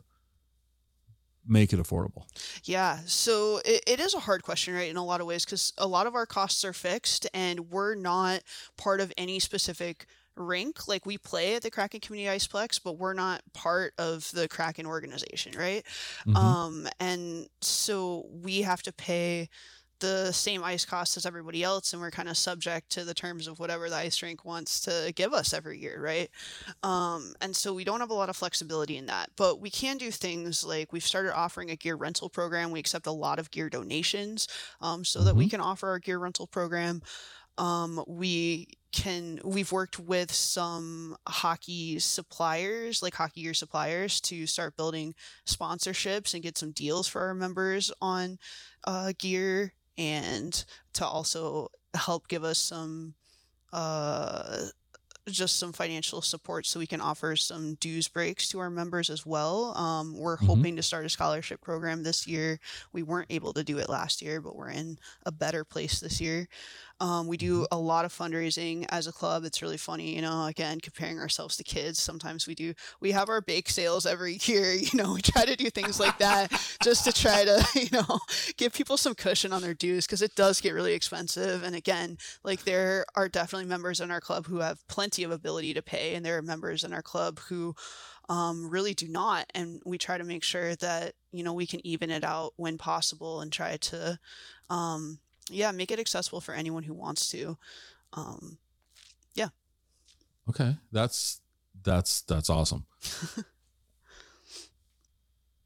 [1.46, 2.24] make it affordable?
[2.64, 5.72] Yeah, so it, it is a hard question, right, in a lot of ways, because
[5.78, 8.42] a lot of our costs are fixed and we're not
[8.76, 10.06] part of any specific
[10.36, 10.86] rink.
[10.88, 14.86] Like we play at the Kraken Community Iceplex, but we're not part of the Kraken
[14.86, 15.84] organization, right?
[16.26, 16.36] Mhm.
[16.36, 19.48] Um, and so we have to pay
[20.00, 23.48] the same ice costs as everybody else, and we're kind of subject to the terms
[23.48, 26.30] of whatever the ice rink wants to give us every year, right?
[26.82, 29.96] Um, and so we don't have a lot of flexibility in that, but we can
[29.96, 32.70] do things like we've started offering a gear rental program.
[32.70, 34.48] We accept a lot of gear donations
[34.82, 37.00] um, so that we can offer our gear rental program.
[37.58, 44.76] Um, we can we've worked with some hockey suppliers like hockey gear suppliers to start
[44.76, 45.14] building
[45.46, 48.38] sponsorships and get some deals for our members on
[48.84, 53.14] uh, gear and to also help give us some
[53.72, 54.66] uh,
[55.28, 59.26] just some financial support so we can offer some dues breaks to our members as
[59.26, 59.76] well.
[59.76, 60.46] Um, we're Mhm.
[60.46, 62.60] hoping to start a scholarship program this year.
[62.92, 66.20] We weren't able to do it last year, but we're in a better place this
[66.20, 66.48] year.
[66.98, 69.44] Um, we do a lot of fundraising as a club.
[69.44, 72.00] It's really funny, you know, again, comparing ourselves to kids.
[72.00, 75.56] Sometimes we do, we have our bake sales every year, you know, we try to
[75.56, 76.50] do things like that
[76.82, 78.18] just to try to, you know,
[78.56, 81.62] give people some cushion on their dues because it does get really expensive.
[81.62, 85.74] And again, like there are definitely members in our club who have plenty of ability
[85.74, 87.74] to pay, and there are members in our club who
[88.28, 89.46] um, really do not.
[89.54, 92.78] And we try to make sure that, you know, we can even it out when
[92.78, 94.18] possible and try to,
[94.70, 95.18] um,
[95.50, 97.56] yeah, make it accessible for anyone who wants to.
[98.12, 98.58] Um,
[99.34, 99.48] yeah.
[100.48, 101.40] okay that's
[101.82, 102.86] that's that's awesome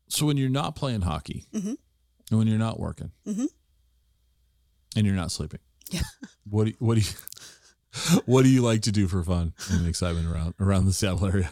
[0.08, 1.76] so when you're not playing hockey Mhm.
[2.30, 3.46] and when you're not working Mhm.
[4.96, 5.60] and you're not sleeping
[5.90, 6.00] Yeah.
[6.48, 9.86] what do you, what do you what do you like to do for fun and
[9.86, 11.50] excitement around around the Seattle area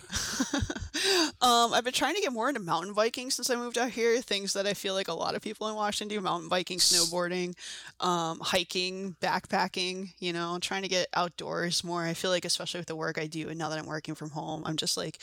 [1.40, 4.20] um, I've been trying to get more into mountain biking since I moved out here.
[4.20, 7.54] Things that I feel like a lot of people in Washington do: mountain biking, snowboarding,
[8.00, 10.14] um, hiking, backpacking.
[10.18, 12.02] You know, trying to get outdoors more.
[12.02, 14.30] I feel like, especially with the work I do, and now that I'm working from
[14.30, 15.18] home, I'm just like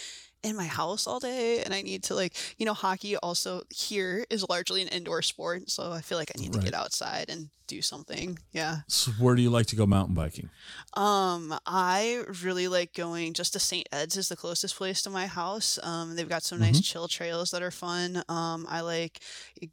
[0.45, 4.25] in my house all day, and I need to like, you know, hockey also here
[4.29, 7.49] is largely an indoor sport, so I feel like I need to get outside and
[7.67, 8.37] do something.
[8.51, 8.81] Yeah.
[8.87, 10.51] so where do you like to go mountain biking
[10.93, 13.89] Um, I really like going just to St.
[13.91, 15.79] Ed's is the closest place to my house.
[15.81, 18.21] Um, they've got some nice chill trails that are fun.
[18.29, 19.19] Um, I like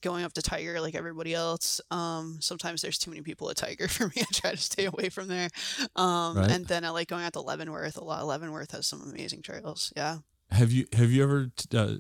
[0.01, 1.83] going up to Tiger like everybody else.
[1.91, 4.13] Um, sometimes there's too many people at Tiger for me.
[4.23, 5.51] I try to stay away from there.
[5.95, 6.51] Um, Right.
[6.51, 7.99] and then I like going out to Leavenworth.
[7.99, 8.27] A lot.
[8.27, 9.93] Leavenworth has some amazing trails.
[9.95, 10.19] Yeah.
[10.53, 11.97] Have you have you ever uh,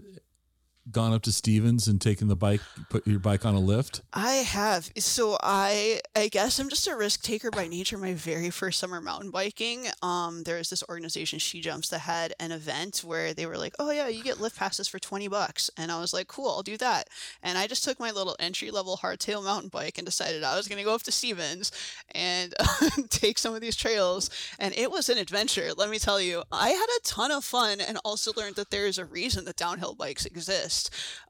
[0.90, 2.60] gone up to Stevens and taken the bike,
[2.90, 4.02] put your bike on a lift?
[4.12, 4.90] I have.
[4.98, 7.96] So I I guess I'm just a risk taker by nature.
[7.98, 12.34] My very first summer mountain biking, um, there was this organization, She Jumps, that had
[12.40, 15.70] an event where they were like, "Oh yeah, you get lift passes for twenty bucks,"
[15.76, 17.08] and I was like, "Cool, I'll do that."
[17.42, 20.66] And I just took my little entry level hardtail mountain bike and decided I was
[20.68, 21.70] going to go up to Stevens
[22.12, 22.54] and
[23.10, 25.70] take some of these trails, and it was an adventure.
[25.76, 28.86] Let me tell you, I had a ton of fun and also learned that there
[28.86, 30.71] is a reason that downhill bikes exist.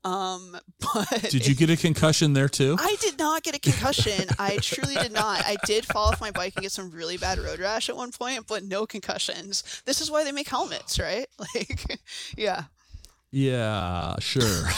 [0.05, 0.57] Um,
[0.95, 2.77] but Did you get a concussion there too?
[2.79, 4.29] I did not get a concussion.
[4.39, 5.45] I truly did not.
[5.45, 8.13] I did fall off my bike and get some really bad road rash at one
[8.13, 9.83] point, but no concussions.
[9.85, 11.27] This is why they make helmets, right?
[11.55, 11.99] Like,
[12.37, 12.65] yeah.
[13.33, 14.43] Yeah, sure.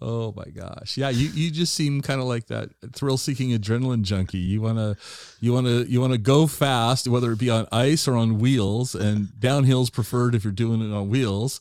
[0.00, 0.96] oh my gosh.
[0.96, 4.38] Yeah, you, you just seem kind of like that thrill seeking adrenaline junkie.
[4.38, 4.96] You wanna
[5.40, 9.28] you wanna you wanna go fast, whether it be on ice or on wheels, and
[9.38, 11.60] downhill's preferred if you're doing it on wheels.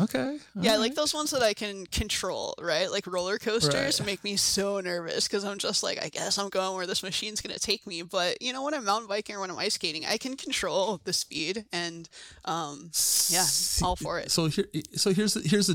[0.00, 0.38] Okay.
[0.58, 2.90] Yeah, I like those ones that I can control, right?
[2.90, 4.06] Like roller coasters Right.
[4.06, 7.42] make me so nervous because I'm just like, I guess I'm going where this machine's
[7.42, 8.00] going to take me.
[8.00, 11.02] But, you know, when I'm mountain biking or when I'm ice skating, I can control
[11.04, 12.08] the speed and,
[12.46, 12.84] um,
[13.28, 14.30] yeah, See- all for it.
[14.30, 15.74] So here, so here's the, here's a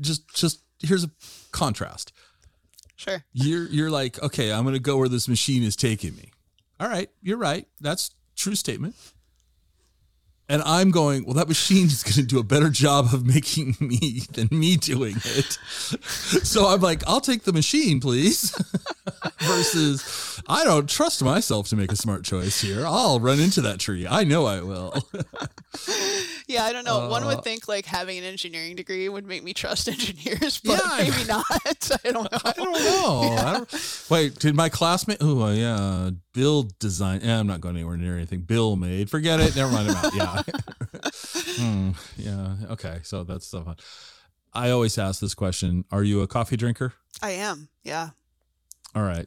[0.00, 1.10] just just here's a
[1.52, 2.12] contrast.
[2.96, 3.24] Sure.
[3.32, 6.32] You're you're like, okay, I'm gonna go where this machine is taking me.
[6.80, 7.66] All right, you're right.
[7.80, 8.94] That's true statement.
[10.48, 13.76] And I'm going, well, that machine is going to do a better job of making
[13.80, 15.58] me than me doing it.
[16.46, 18.50] So I'm like, I'll take the machine, please.
[19.40, 22.84] Versus, I don't trust myself to make a smart choice here.
[22.86, 24.06] I'll run into that tree.
[24.06, 24.94] I know I will.
[26.48, 27.08] Yeah, I don't know.
[27.08, 30.72] One Uh, would think like having an engineering degree would make me trust engineers, but
[30.74, 31.44] Yeah, I- maybe not.
[32.04, 32.38] I don't know.
[32.44, 33.36] I don't know.
[33.38, 35.18] I don't, wait, did my classmate?
[35.20, 37.22] Oh, yeah, Bill design.
[37.24, 39.08] Yeah, I'm not going anywhere near anything Bill made.
[39.08, 39.56] Forget it.
[39.56, 39.90] Never mind.
[39.90, 40.10] I'm.
[40.14, 40.42] Yeah.
[41.58, 42.56] Hmm, yeah.
[42.72, 42.98] Okay.
[43.02, 43.76] So that's so fun.
[44.52, 46.92] I always ask this question: Are you a coffee drinker?
[47.22, 47.68] I am.
[47.82, 48.10] Yeah.
[48.94, 49.26] All right.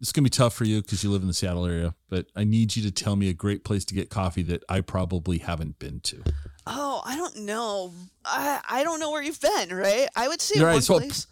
[0.00, 2.44] It's gonna be tough for you because you live in the Seattle area, but I
[2.44, 5.78] need you to tell me a great place to get coffee that I probably haven't
[5.78, 6.22] been to.
[6.66, 7.92] Oh, I don't know.
[8.24, 10.08] I I don't know where you've been, right?
[10.16, 11.26] I would say You're right, one so- place.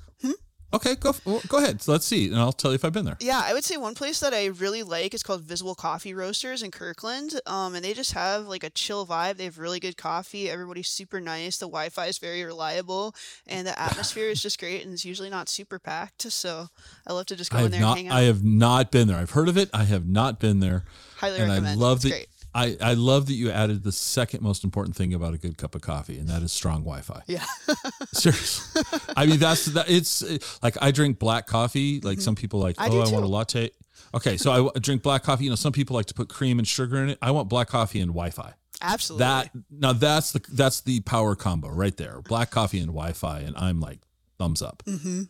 [0.71, 1.81] Okay, go well, go ahead.
[1.81, 3.16] So let's see, and I'll tell you if I've been there.
[3.21, 6.62] Yeah, I would say one place that I really like is called Visible Coffee Roasters
[6.62, 7.41] in Kirkland.
[7.47, 9.39] Um, and they just have like a chill vibe.
[9.39, 10.51] They have really good coffee.
[10.51, 11.57] Everybody's super nice.
[11.57, 13.14] The Wi-Fi is very reliable,
[13.47, 14.85] and the atmosphere is just great.
[14.85, 16.31] And it's usually not super packed.
[16.31, 16.69] So
[17.07, 17.97] I love to just go I in there not.
[17.97, 18.19] and hang out.
[18.19, 19.16] I have not been there.
[19.16, 19.71] I've heard of it.
[19.73, 20.85] I have not been there.
[21.16, 21.81] Highly and recommend.
[21.81, 22.11] I love it's that.
[22.11, 22.29] great.
[22.55, 25.75] I, I love that you added the second most important thing about a good cup
[25.75, 27.23] of coffee, and that is strong Wi-Fi.
[27.27, 27.45] Yeah.
[28.13, 28.83] Seriously,
[29.17, 29.89] I mean that's that.
[29.89, 30.23] It's
[30.63, 32.01] like I drink black coffee.
[32.01, 32.93] Like some people like, Mm-hmm.
[32.93, 33.71] I oh, I want a latte.
[34.15, 35.45] Okay, so I drink black coffee.
[35.45, 37.19] You know, some people like to put cream and sugar in it.
[37.21, 38.55] I want black coffee and Wi-Fi.
[38.81, 39.25] Absolutely.
[39.27, 42.21] That now that's the that's the power combo right there.
[42.23, 43.99] Black coffee and Wi-Fi, and I'm like
[44.39, 44.83] thumbs up.
[44.87, 45.23] hmm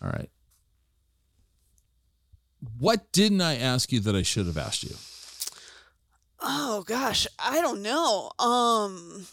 [0.00, 0.30] All right.
[2.78, 4.94] What didn't I ask you that I should have asked you?
[6.40, 8.30] Oh gosh, I don't know.
[8.38, 9.26] Um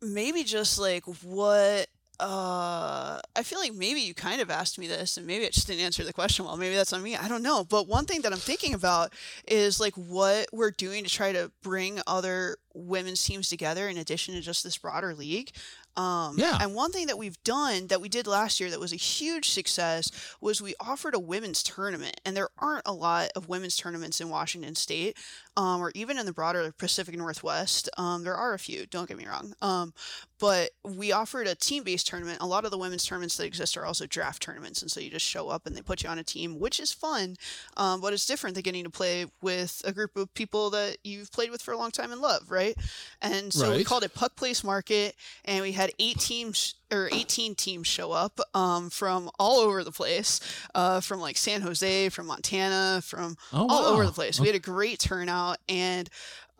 [0.00, 1.88] maybe just like what
[2.20, 5.68] uh I feel like maybe you kind of asked me this and maybe I just
[5.68, 6.56] didn't answer the question well.
[6.56, 7.16] Maybe that's on me.
[7.16, 7.64] I don't know.
[7.64, 9.12] But one thing that I'm thinking about
[9.46, 14.34] is like what we're doing to try to bring other women's teams together in addition
[14.34, 15.52] to just this broader league.
[15.98, 16.56] Um, Yeah.
[16.60, 19.50] And one thing that we've done that we did last year that was a huge
[19.50, 22.20] success was we offered a women's tournament.
[22.24, 25.16] And there aren't a lot of women's tournaments in Washington State
[25.58, 27.90] um, or even in the broader Pacific Northwest.
[27.98, 29.54] Um, there are a few, don't get me wrong.
[29.60, 29.92] Um,
[30.38, 32.38] but we offered a team based tournament.
[32.40, 34.82] A lot of the women's tournaments that exist are also draft tournaments.
[34.82, 36.92] And so you just show up and they put you on a team, which is
[36.92, 37.34] fun.
[37.76, 41.32] Um, but it's different than getting to play with a group of people that you've
[41.32, 42.76] played with for a long time and love, right?
[43.20, 47.54] And so we called it Puck Place Market, and we had eight teams or 18
[47.54, 50.40] teams show up um, from all over the place,
[50.74, 54.40] uh, from like San Jose, from Montana, from Oh, all over the place.
[54.40, 56.08] We had a great turnout, and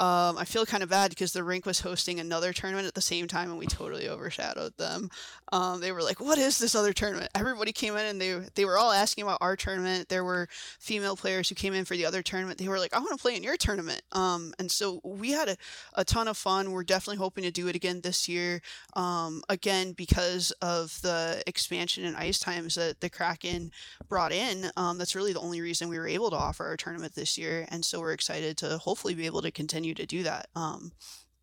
[0.00, 3.00] um, I feel kind of bad because the rink was hosting another tournament at the
[3.00, 5.10] same time, and we totally overshadowed them.
[5.52, 8.64] Um, they were like, "What is this other tournament?" Everybody came in, and they they
[8.64, 10.08] were all asking about our tournament.
[10.08, 12.58] There were female players who came in for the other tournament.
[12.58, 15.48] They were like, "I want to play in your tournament." Um, and so we had
[15.48, 15.56] a,
[15.94, 16.70] a ton of fun.
[16.70, 18.62] We're definitely hoping to do it again this year.
[18.94, 23.72] Um, again, because of the expansion in ice times that the Kraken
[24.08, 27.14] brought in, um, that's really the only reason we were able to offer our tournament
[27.14, 27.66] this year.
[27.68, 30.48] And so we're excited to hopefully be able to continue to do that.
[30.54, 30.92] Um,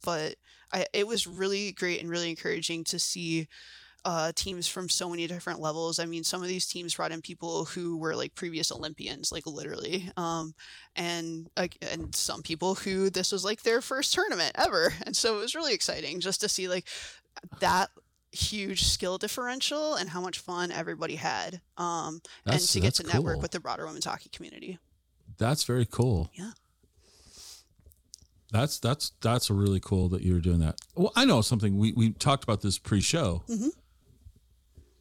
[0.04, 0.36] but
[0.72, 3.48] I, it was really great and really encouraging to see
[4.06, 5.98] uh, teams from so many different levels.
[5.98, 9.48] I mean, some of these teams brought in people who were like previous Olympians, like
[9.48, 10.54] literally, um,
[10.96, 11.50] and
[11.82, 15.56] and some people who this was like their first tournament ever, and so it was
[15.56, 16.88] really exciting just to see like
[17.60, 17.90] that
[18.32, 23.42] huge skill differential and how much fun everybody had, um, and to get to network
[23.42, 24.78] with the broader women's hockey community.
[25.40, 26.30] That's very cool.
[26.34, 26.52] Yeah.
[28.56, 30.80] That's that's that's really cool that you're doing that.
[30.96, 31.78] Well, I know something.
[31.78, 33.44] We we talked about this pre-show.
[33.50, 33.72] Mhm.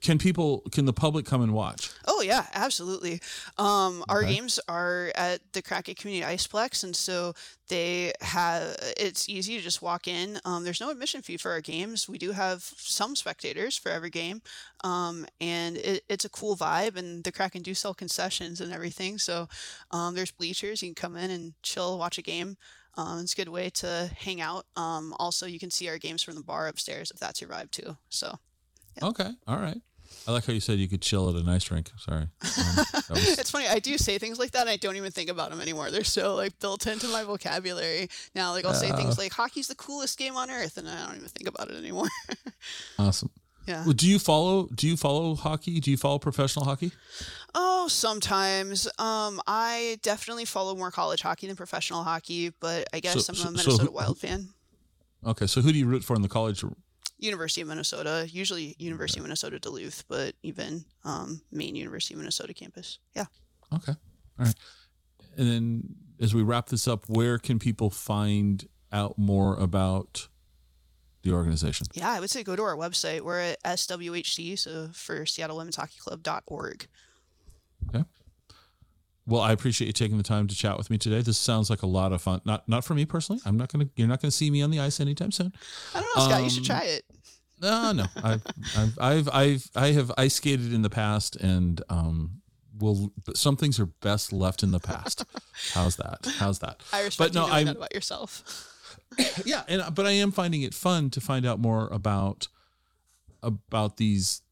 [0.01, 0.63] Can people?
[0.71, 1.89] Can the public come and watch?
[2.07, 3.23] Oh yeah, absolutely.
[3.57, 7.33] Um, Our games are at the Kraken Community Iceplex, and so
[7.69, 8.77] they have.
[8.99, 10.39] It's easy to just walk in.
[10.45, 12.07] Um, there's no admission fee for our games.
[12.07, 14.43] We do have some spectators for every game,
[14.83, 16.97] um, and it, it's a cool vibe.
[16.97, 19.49] And the Kraken do sell concessions and everything, so
[19.91, 20.83] um, there's bleachers.
[20.83, 22.59] You can come in and chill, watch a game.
[22.97, 24.67] Um, it's a good way to hang out.
[24.77, 27.71] Um, also, you can see our games from the bar upstairs if that's your vibe
[27.71, 27.97] too.
[28.09, 28.39] So
[28.97, 29.09] Yeah.
[29.09, 29.31] Okay.
[29.47, 29.81] All right.
[30.29, 31.91] I like how you said you could chill at a nice drink.
[31.99, 32.23] Sorry.
[32.23, 32.29] Um,
[33.11, 33.67] was- it's funny.
[33.67, 35.91] I do say things like that, and I don't even think about them anymore.
[35.91, 38.53] They're so like built into my vocabulary now.
[38.53, 39.23] Like I'll say things Uh.
[39.23, 42.09] like "hockey's the coolest game on earth," and I don't even think about it anymore.
[42.99, 43.31] awesome.
[43.67, 43.85] Yeah.
[43.85, 44.69] Well, do you follow?
[44.75, 45.81] Do you follow hockey?
[45.81, 46.93] Do you follow professional hockey?
[47.55, 48.87] Oh, sometimes.
[48.99, 53.37] Um, I definitely follow more college hockey than professional hockey, but I guess So- I'm
[53.37, 54.49] so- a so Minnesota who- Wild fan.
[55.25, 55.47] Okay.
[55.47, 56.63] So who do you root for in the college?
[57.19, 62.53] University of Minnesota, usually University of Minnesota Duluth, but even um, main University of Minnesota
[62.53, 62.99] campus.
[63.15, 63.27] Yeah.
[63.73, 63.93] Okay.
[64.39, 64.55] All right.
[65.37, 70.29] And then as we wrap this up, where can people find out more about
[71.25, 71.87] the organization?
[71.95, 73.23] Yeah, I would say go to our website.
[73.23, 76.87] We're at SWHC, so for Seattle Women's Hockey Club.org.
[79.27, 81.23] Well, I appreciate you taking the time to chat with me today.
[81.23, 82.43] This sounds like a lot of fun.
[82.45, 83.41] Not not for me personally.
[83.47, 83.89] I'm not gonna.
[83.97, 85.51] You're not gonna see me on the ice anytime soon.
[85.95, 86.43] I don't know, Scott.
[86.45, 87.05] you should Um, try it.
[87.63, 88.05] No, no.
[88.23, 88.43] I've,
[88.77, 92.43] I've, I've, I've, I have ice skated in the past, and um,
[92.79, 93.13] will.
[93.25, 95.25] But some things are best left in the past.
[95.73, 96.27] How's that?
[96.37, 96.83] How's that?
[96.93, 98.71] I respect no, you knowing I'm- that about yourself.
[99.45, 102.49] yeah and uh, but i am finding it fun to find out more about
[103.43, 104.43] about these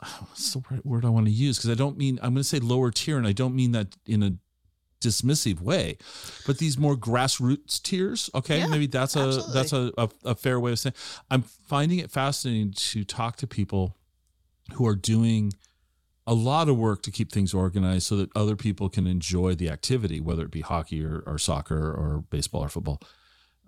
[0.28, 2.44] what's the right word i want to use because i don't mean i'm going to
[2.44, 4.32] say lower tier and i don't mean that in a
[5.00, 5.96] dismissive way
[6.46, 9.54] but these more grassroots tiers okay Yeah, maybe that's a absolutely.
[9.54, 10.94] that's a, a, a fair way of saying
[11.30, 13.96] i'm finding it fascinating to talk to people
[14.74, 15.52] who are doing
[16.26, 19.68] a lot of work to keep things organized so that other people can enjoy the
[19.70, 23.00] activity, whether it be hockey or, or soccer or baseball or football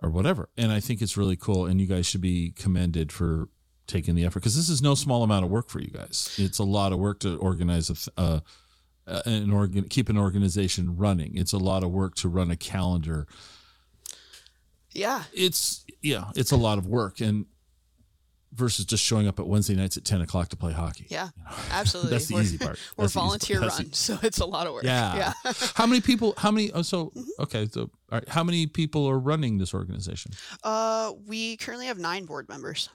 [0.03, 0.49] or whatever.
[0.57, 1.67] And I think it's really cool.
[1.67, 3.49] And you guys should be commended for
[3.87, 6.35] taking the effort because this is no small amount of work for you guys.
[6.39, 8.41] It's a lot of work to organize a, uh,
[9.07, 11.37] uh, an organ, keep an organization running.
[11.37, 13.27] It's a lot of work to run a calendar.
[14.93, 15.25] Yeah.
[15.33, 17.47] It's yeah, it's a lot of work and
[18.55, 21.07] versus just showing up at Wednesday nights at ten o'clock to play hockey.
[21.09, 21.29] Yeah.
[21.71, 22.11] Absolutely.
[22.11, 22.79] That's the We're- easy part.
[22.97, 23.61] We're That's volunteer.
[23.61, 24.85] The- run, so it's a lot of work.
[24.85, 25.33] Yeah.
[25.45, 25.53] Yeah.
[25.75, 26.35] how many people?
[26.37, 26.71] How many?
[26.73, 27.43] Oh, so Mm-hmm.
[27.43, 27.69] okay.
[27.71, 27.89] So all
[28.19, 28.29] right.
[28.29, 30.33] How many people are running this organization?
[30.63, 32.89] Uh, we currently have nine board members.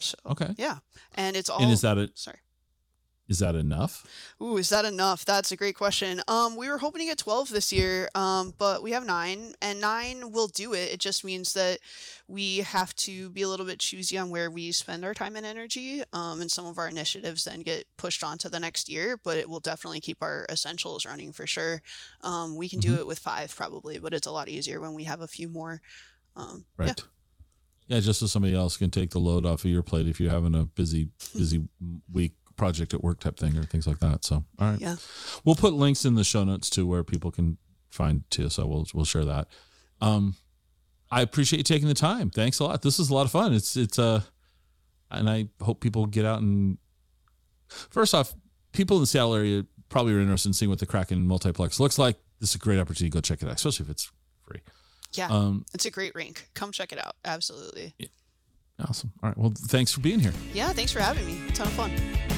[0.00, 0.54] So Okay.
[0.58, 0.78] yeah,
[1.16, 1.60] and it's all.
[1.60, 2.38] and is that a, sorry?
[3.28, 4.06] Is that enough?
[4.42, 5.24] Ooh, is that enough?
[5.24, 6.22] That's a great question.
[6.28, 9.80] Um, we were hoping to get 12 this year, um, but we have nine, and
[9.80, 10.92] nine will do it.
[10.92, 11.78] It just means that
[12.26, 15.44] we have to be a little bit choosy on where we spend our time and
[15.44, 19.18] energy, um, and some of our initiatives then get pushed on to the next year,
[19.22, 21.82] but it will definitely keep our essentials running for sure.
[22.22, 22.98] Um, we can do Mhm.
[23.00, 25.82] it with five probably, but it's a lot easier when we have a few more.
[26.34, 26.98] Um, Right.
[27.88, 28.00] Yeah.
[28.00, 30.54] just so somebody else can take the load off of your plate if you're having
[30.54, 31.68] a busy, busy
[32.12, 34.24] week project at work type thing or things like that.
[34.24, 34.80] So, all right.
[34.80, 34.96] Yeah.
[35.44, 37.56] We'll put links in the show notes to where people can
[37.90, 38.50] find too.
[38.50, 39.48] So we'll we'll share that.
[40.02, 40.34] Um,
[41.10, 42.28] I appreciate you taking the time.
[42.28, 42.82] Thanks a lot.
[42.82, 43.54] This is a lot of fun.
[43.54, 44.20] It's it's uh,
[45.10, 46.76] and I hope people get out and
[47.68, 48.34] first off,
[48.72, 51.98] people in the Seattle area probably are interested in seeing what the Kraken multiplex looks
[51.98, 52.16] like.
[52.40, 54.10] This is a great opportunity to go check it out, especially if it's
[54.46, 54.60] free.
[55.12, 55.28] Yeah.
[55.28, 56.48] Um, It's a great rink.
[56.54, 57.16] Come check it out.
[57.24, 57.94] Absolutely.
[58.86, 59.12] awesome.
[59.22, 59.38] All right.
[59.38, 60.32] Well, thanks for being here.
[60.52, 61.40] Yeah, thanks for having me.
[61.48, 62.37] A ton of fun.